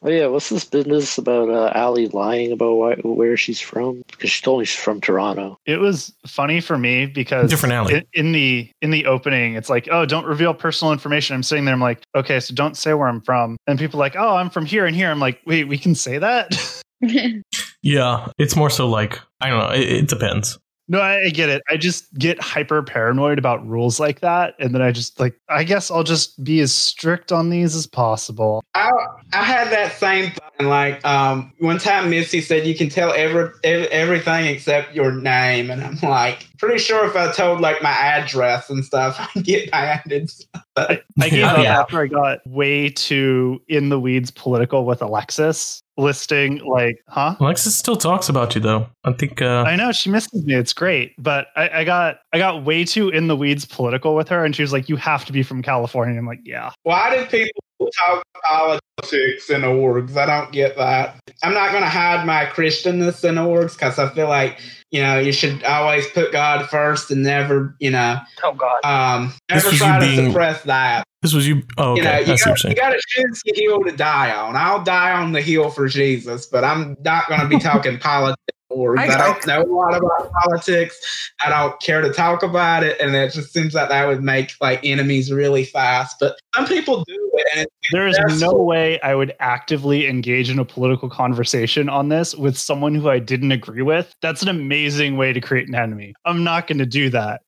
[0.04, 4.02] Oh yeah, what's this business about uh, Allie lying about why, where she's from?
[4.10, 5.58] Because she told me she's from Toronto.
[5.64, 7.94] It was funny for me because Different Allie.
[7.94, 11.36] In, in the in the opening, it's like, oh, don't reveal personal information.
[11.36, 13.56] I'm sitting there, I'm like, okay, so don't say where I'm from.
[13.66, 15.10] And people are like, oh, I'm from here and here.
[15.10, 16.82] I'm like, wait, we can say that?
[17.84, 19.70] Yeah, it's more so like I don't know.
[19.70, 20.56] It, it depends.
[20.88, 21.62] No, I, get it.
[21.70, 25.64] I just get hyper paranoid about rules like that, and then I just like, I
[25.64, 28.64] guess I'll just be as strict on these as possible.
[28.74, 28.90] I
[29.32, 30.68] I had that same thing.
[30.68, 35.70] Like um, one time, Missy said you can tell every, ev everything except your name,
[35.70, 39.70] and I'm like, pretty sure if I told like my address and stuff, I'd get
[39.70, 40.30] banded.
[40.76, 41.80] I, I gave up Yeah.
[41.80, 47.36] after I got way too in the weeds political with Alexis listing like, huh?
[47.38, 48.88] Alexis still talks about you though.
[49.04, 49.42] I think.
[49.42, 50.54] Uh, I know she misses me.
[50.54, 54.28] It's great, but I, I got I got way too in the weeds political with
[54.28, 57.14] her, and she was like, "You have to be from California." I'm like, "Yeah." Why
[57.14, 57.62] did people
[57.98, 60.16] talk politics in orgs?
[60.16, 61.18] I don't get that.
[61.42, 64.60] I'm not going to hide my Christianness in orgs because I feel like
[64.90, 68.84] you know you should always put God first and never you know Oh God.
[68.84, 71.04] um This never was try to being- suppress that.
[71.22, 71.62] This was you.
[71.78, 72.00] Oh, okay.
[72.00, 74.32] You know, you That's what you're got, you got to choose the hill to die
[74.34, 74.56] on.
[74.56, 78.36] I'll die on the hill for Jesus, but I'm not going to be talking politics.
[78.72, 81.30] Or I, I- don't know a lot about politics.
[81.44, 84.52] I don't care to talk about it, and it just seems like that would make
[84.60, 86.16] like enemies really fast.
[86.20, 90.58] But some people do it, and There is no way I would actively engage in
[90.58, 94.14] a political conversation on this with someone who I didn't agree with.
[94.20, 96.14] That's an amazing way to create an enemy.
[96.24, 97.42] I'm not going to do that.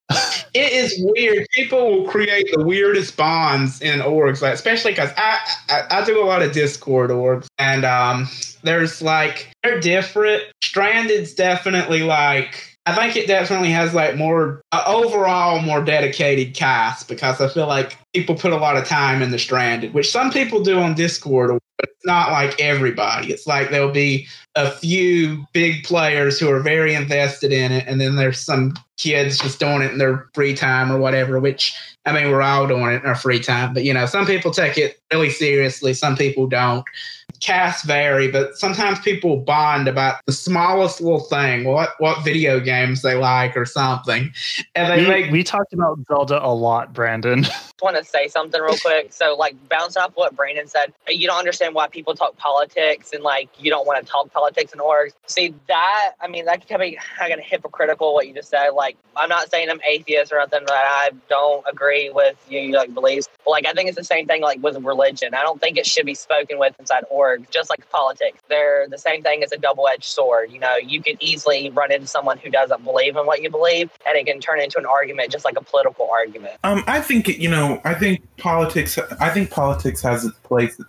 [0.54, 1.46] It is weird.
[1.52, 5.38] People will create the weirdest bonds in orgs, like especially because I,
[5.68, 8.28] I I do a lot of Discord orgs, and um,
[8.62, 10.44] there's like they're different.
[10.62, 12.70] Stranded's definitely like.
[12.86, 17.66] I think it definitely has like more uh, overall more dedicated cast because I feel
[17.66, 20.94] like people put a lot of time in the Stranded, which some people do on
[20.94, 23.32] Discord, but it's not like everybody.
[23.32, 28.00] It's like there'll be a few big players who are very invested in it, and
[28.00, 31.40] then there's some kids just doing it in their free time or whatever.
[31.40, 31.74] Which
[32.06, 34.50] I mean, we're all doing it in our free time, but you know, some people
[34.50, 36.84] take it really seriously, some people don't.
[37.40, 43.02] Casts vary, but sometimes people bond about the smallest little thing, what what video games
[43.02, 44.32] they like or something,
[44.74, 47.44] and they We, make we talked about Zelda a lot, Brandon.
[47.84, 49.12] I want to say something real quick.
[49.12, 53.22] So, like, bouncing off what Brandon said, you don't understand why people talk politics and,
[53.22, 55.12] like, you don't want to talk politics in orgs.
[55.26, 58.70] See, that, I mean, that can be kind of hypocritical, what you just said.
[58.70, 62.94] Like, I'm not saying I'm atheist or nothing, but I don't agree with you, like,
[62.94, 63.28] beliefs.
[63.44, 65.34] But, like, I think it's the same thing, like, with religion.
[65.34, 68.40] I don't think it should be spoken with inside orgs, just like politics.
[68.48, 70.50] They're the same thing as a double edged sword.
[70.50, 73.90] You know, you can easily run into someone who doesn't believe in what you believe,
[74.06, 76.54] and it can turn into an argument, just like a political argument.
[76.64, 77.80] Um, I think you know.
[77.84, 78.98] I think politics.
[79.20, 80.80] I think politics has its place.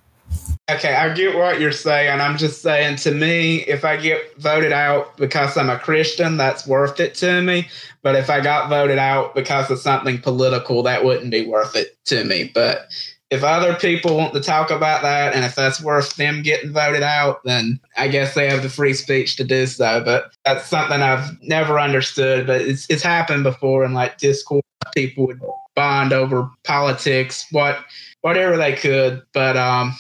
[0.69, 2.19] Okay, I get what you're saying.
[2.19, 6.65] I'm just saying to me, if I get voted out because I'm a Christian, that's
[6.65, 7.69] worth it to me.
[8.01, 11.95] But if I got voted out because of something political, that wouldn't be worth it
[12.05, 12.51] to me.
[12.53, 12.87] But
[13.31, 17.03] if other people want to talk about that and if that's worth them getting voted
[17.03, 20.01] out, then I guess they have the free speech to do so.
[20.03, 22.45] But that's something I've never understood.
[22.47, 24.63] But it's it's happened before in like Discord.
[24.93, 25.41] People would
[25.75, 27.79] bond over politics, what
[28.21, 29.23] whatever they could.
[29.33, 29.95] But um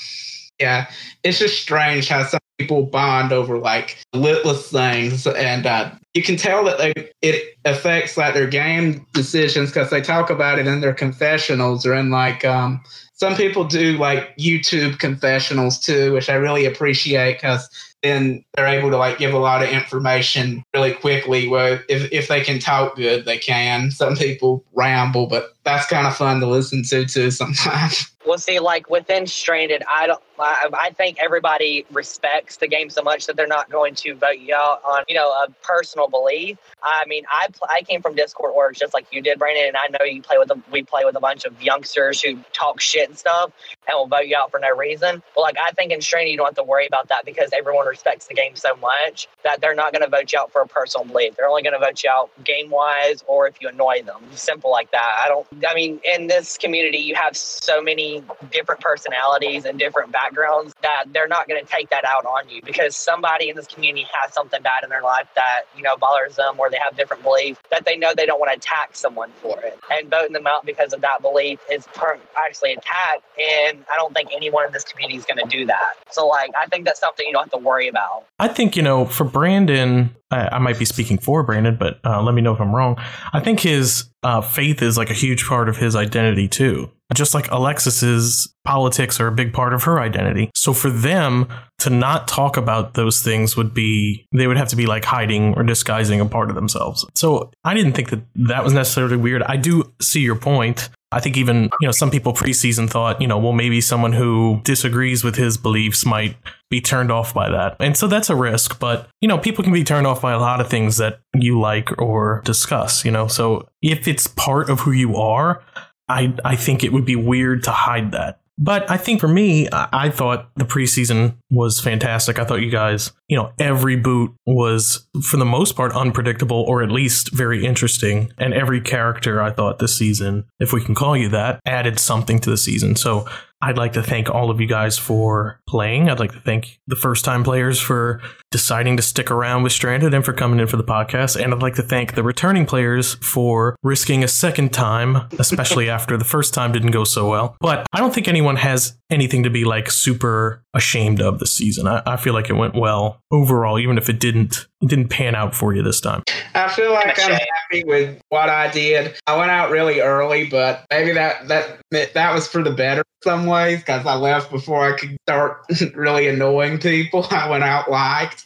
[0.59, 0.89] yeah,
[1.23, 6.37] it's just strange how some people bond over like litless things, and uh, you can
[6.37, 10.79] tell that they it affects like their game decisions because they talk about it in
[10.79, 12.81] their confessionals or in like um,
[13.15, 17.69] some people do like YouTube confessionals too, which I really appreciate because
[18.03, 21.47] then they're able to like give a lot of information really quickly.
[21.47, 23.89] Where if if they can talk good, they can.
[23.91, 28.11] Some people ramble, but that's kind of fun to listen to too sometimes.
[28.25, 30.21] Well, see, like within Stranded, I don't.
[30.37, 34.39] I, I think everybody respects the game so much that they're not going to vote
[34.39, 36.57] you out on, you know, a personal belief.
[36.83, 39.77] I mean, I pl- I came from Discord orgs just like you did, Brandon, and
[39.77, 42.81] I know you play with a, we play with a bunch of youngsters who talk
[42.81, 43.51] shit and stuff
[43.87, 45.21] and will vote you out for no reason.
[45.35, 47.87] But like, I think in Stranded, you don't have to worry about that because everyone
[47.87, 50.67] respects the game so much that they're not going to vote you out for a
[50.67, 51.35] personal belief.
[51.37, 54.21] They're only going to vote you out game wise or if you annoy them.
[54.33, 55.21] Simple like that.
[55.23, 55.47] I don't.
[55.69, 61.05] I mean, in this community, you have so many different personalities and different backgrounds that
[61.13, 64.33] they're not going to take that out on you because somebody in this community has
[64.33, 67.59] something bad in their life that you know bothers them or they have different beliefs
[67.71, 69.77] that they know they don't want to attack someone for it.
[69.91, 74.13] And voting them out because of that belief is per- actually attack and i don't
[74.13, 75.93] think anyone in this community is going to do that.
[76.11, 78.25] So like i think that's something you don't have to worry about.
[78.39, 82.21] I think, you know, for Brandon, I, I might be speaking for Brandon, but uh,
[82.21, 82.97] let me know if I'm wrong.
[83.33, 86.91] I think his uh, faith is like a huge part of his identity, too.
[87.13, 90.49] Just like Alexis's politics are a big part of her identity.
[90.55, 91.47] So for them
[91.79, 95.53] to not talk about those things would be, they would have to be like hiding
[95.53, 97.05] or disguising a part of themselves.
[97.13, 99.43] So I didn't think that that was necessarily weird.
[99.43, 100.89] I do see your point.
[101.11, 104.59] I think even, you know, some people preseason thought, you know, well, maybe someone who
[104.63, 106.35] disagrees with his beliefs might
[106.69, 107.77] be turned off by that.
[107.79, 110.39] And so that's a risk, but, you know, people can be turned off by a
[110.39, 113.27] lot of things that you like or discuss, you know.
[113.27, 115.63] So if it's part of who you are,
[116.07, 118.39] I I think it would be weird to hide that.
[118.57, 122.39] But I think for me, I thought the preseason was fantastic.
[122.39, 126.81] I thought you guys, you know, every boot was for the most part unpredictable or
[126.81, 128.31] at least very interesting.
[128.37, 132.39] And every character I thought this season, if we can call you that, added something
[132.39, 132.95] to the season.
[132.95, 133.27] So
[133.65, 136.07] I'd like to thank all of you guys for playing.
[136.07, 140.13] I'd like to thank the first time players for deciding to stick around with Stranded
[140.13, 141.35] and for coming in for the podcast.
[141.35, 146.15] And I'd like to thank the returning players for risking a second time, especially after
[146.15, 147.57] the first time didn't go so well.
[147.59, 151.87] But I don't think anyone has anything to be like super ashamed of this season.
[151.87, 155.35] I, I feel like it went well overall, even if it didn't it didn't pan
[155.35, 156.23] out for you this time.
[156.53, 159.15] I feel like I'm happy with what I did.
[159.27, 161.79] I went out really early, but maybe that that
[162.13, 166.27] that was for the better some ways because I left before I could start really
[166.27, 167.25] annoying people.
[167.31, 168.45] I went out liked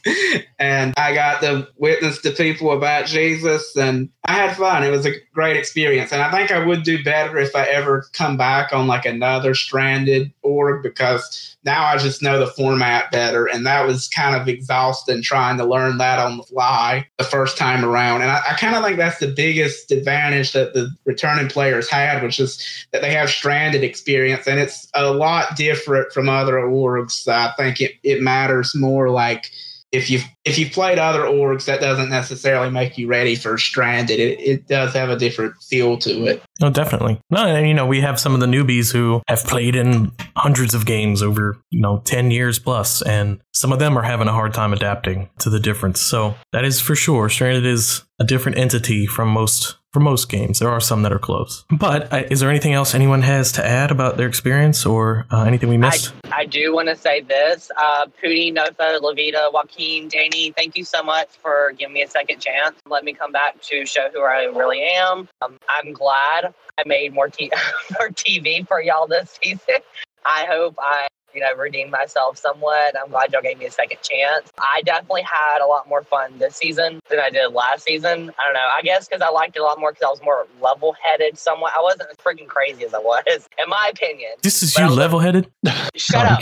[0.58, 4.84] and I got to witness to people about Jesus and I had fun.
[4.84, 6.14] It was a great experience.
[6.14, 9.54] And I think I would do better if I ever come back on like another
[9.54, 13.46] stranded org because now I just know the format better.
[13.46, 17.58] And that was kind of exhausting trying to learn that on the fly the first
[17.58, 18.22] time around.
[18.22, 22.24] And I, I kind of think that's the biggest advantage that the returning players had,
[22.24, 24.48] which is that they have stranded experience.
[24.48, 27.28] And it's a lot different from other orgs.
[27.28, 29.52] I think it, it matters more like
[29.92, 34.20] if you if you played other orgs, that doesn't necessarily make you ready for stranded.
[34.20, 36.44] It, it does have a different feel to it.
[36.62, 37.20] Oh, definitely.
[37.30, 40.74] No, and you know we have some of the newbies who have played in hundreds
[40.74, 44.34] of games over you know ten years plus, and some of them are having a
[44.34, 46.02] hard time adapting to the difference.
[46.02, 47.30] So that is for sure.
[47.30, 50.60] Stranded is a different entity from most for most games.
[50.60, 51.66] There are some that are close.
[51.70, 55.44] But uh, is there anything else anyone has to add about their experience or uh,
[55.44, 56.14] anything we missed?
[56.26, 57.72] I, I do want to say this.
[57.76, 62.40] Uh, Pooty, Notha, Levita, Joaquin, Danny, thank you so much for giving me a second
[62.40, 62.76] chance.
[62.88, 65.28] Let me come back to show who I really am.
[65.42, 67.52] Um, I'm glad I made more, t-
[68.00, 69.80] more TV for y'all this season.
[70.26, 72.96] I hope I you know, redeemed myself somewhat.
[73.00, 74.52] I'm glad y'all gave me a second chance.
[74.60, 78.32] I definitely had a lot more fun this season than I did last season.
[78.40, 78.68] I don't know.
[78.78, 81.38] I guess because I liked it a lot more because I was more level headed
[81.38, 81.74] somewhat.
[81.78, 84.32] I wasn't as freaking crazy as I was, in my opinion.
[84.42, 85.52] This is but you level headed?
[85.96, 86.42] Shut up.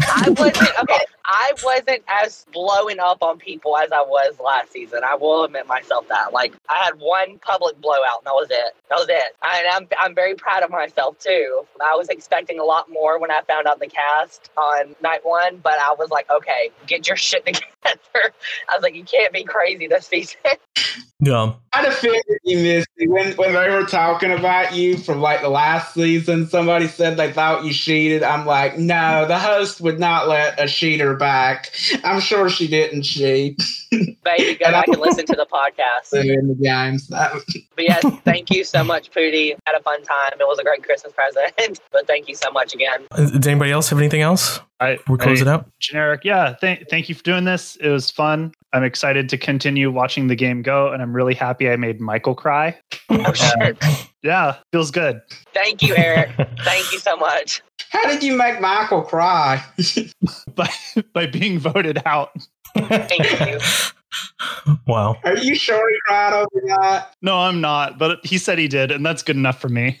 [0.00, 1.04] I wasn't okay.
[1.24, 5.00] I wasn't as blowing up on people as I was last season.
[5.04, 6.32] I will admit myself that.
[6.32, 8.74] Like I had one public blowout, and that was it.
[8.90, 9.36] That was it.
[9.42, 11.64] And I'm I'm very proud of myself too.
[11.84, 15.58] I was expecting a lot more when I found out the cast on night one,
[15.58, 17.64] but I was like, okay, get your shit together.
[18.68, 20.38] I was like, you can't be crazy this season.
[21.24, 21.52] Yeah.
[21.72, 23.08] I had a feeling you missed it.
[23.08, 27.32] When, when they were talking about you from like the last season, somebody said they
[27.32, 28.24] thought you cheated.
[28.24, 31.72] I'm like, no, the host would not let a cheater back.
[32.02, 33.62] I'm sure she didn't cheat.
[33.92, 36.12] Baby, go back and listen to the podcast.
[36.20, 37.06] In the games.
[37.08, 37.44] but
[37.78, 39.54] yes, thank you so much, Pooty.
[39.64, 40.32] Had a fun time.
[40.32, 41.80] It was a great Christmas present.
[41.92, 43.06] but thank you so much again.
[43.14, 44.58] Does anybody else have anything else?
[44.80, 45.70] I, we close I, it out.
[45.78, 46.56] Generic, yeah.
[46.60, 47.76] Th- thank you for doing this.
[47.76, 48.52] It was fun.
[48.72, 52.34] I'm excited to continue watching the game go, and I'm really happy I made Michael
[52.34, 52.78] cry.
[53.10, 53.78] Oh uh, shit!
[54.22, 55.20] yeah, feels good.
[55.52, 56.30] Thank you, Eric.
[56.64, 57.62] Thank you so much.
[57.90, 59.62] How did you make Michael cry?
[60.54, 60.70] by
[61.12, 62.30] by being voted out.
[62.74, 63.58] Thank you.
[64.86, 65.16] Wow.
[65.24, 67.14] Are you sure he cried over that?
[67.22, 70.00] No, I'm not, but he said he did, and that's good enough for me.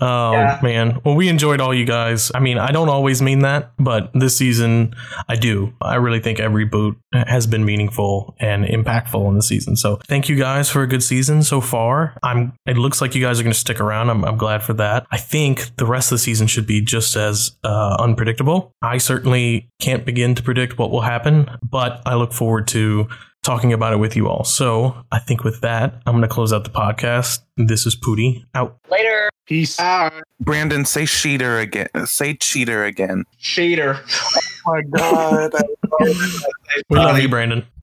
[0.00, 0.58] Oh yeah.
[0.62, 1.00] man.
[1.04, 2.30] Well, we enjoyed all you guys.
[2.34, 4.94] I mean, I don't always mean that, but this season
[5.28, 5.72] I do.
[5.80, 9.76] I really think every boot has been meaningful and impactful in the season.
[9.76, 12.16] So thank you guys for a good season so far.
[12.22, 12.52] I'm.
[12.66, 14.10] It looks like you guys are going to stick around.
[14.10, 15.06] I'm, I'm, glad for that.
[15.10, 18.72] I think the rest of the season should be just as uh, unpredictable.
[18.82, 23.08] I certainly can't begin to predict what will happen, but I look forward to
[23.42, 24.44] talking about it with you all.
[24.44, 27.40] So I think with that, I'm going to close out the podcast.
[27.56, 28.78] This is Pooty out.
[28.90, 29.30] Later.
[29.46, 29.80] Peace.
[29.80, 30.10] Uh,
[30.40, 31.88] Brandon, say cheater again.
[32.04, 33.24] Say cheater again.
[33.38, 33.98] Cheater.
[34.04, 35.52] Oh my god.
[36.90, 37.64] we love you, Brandon.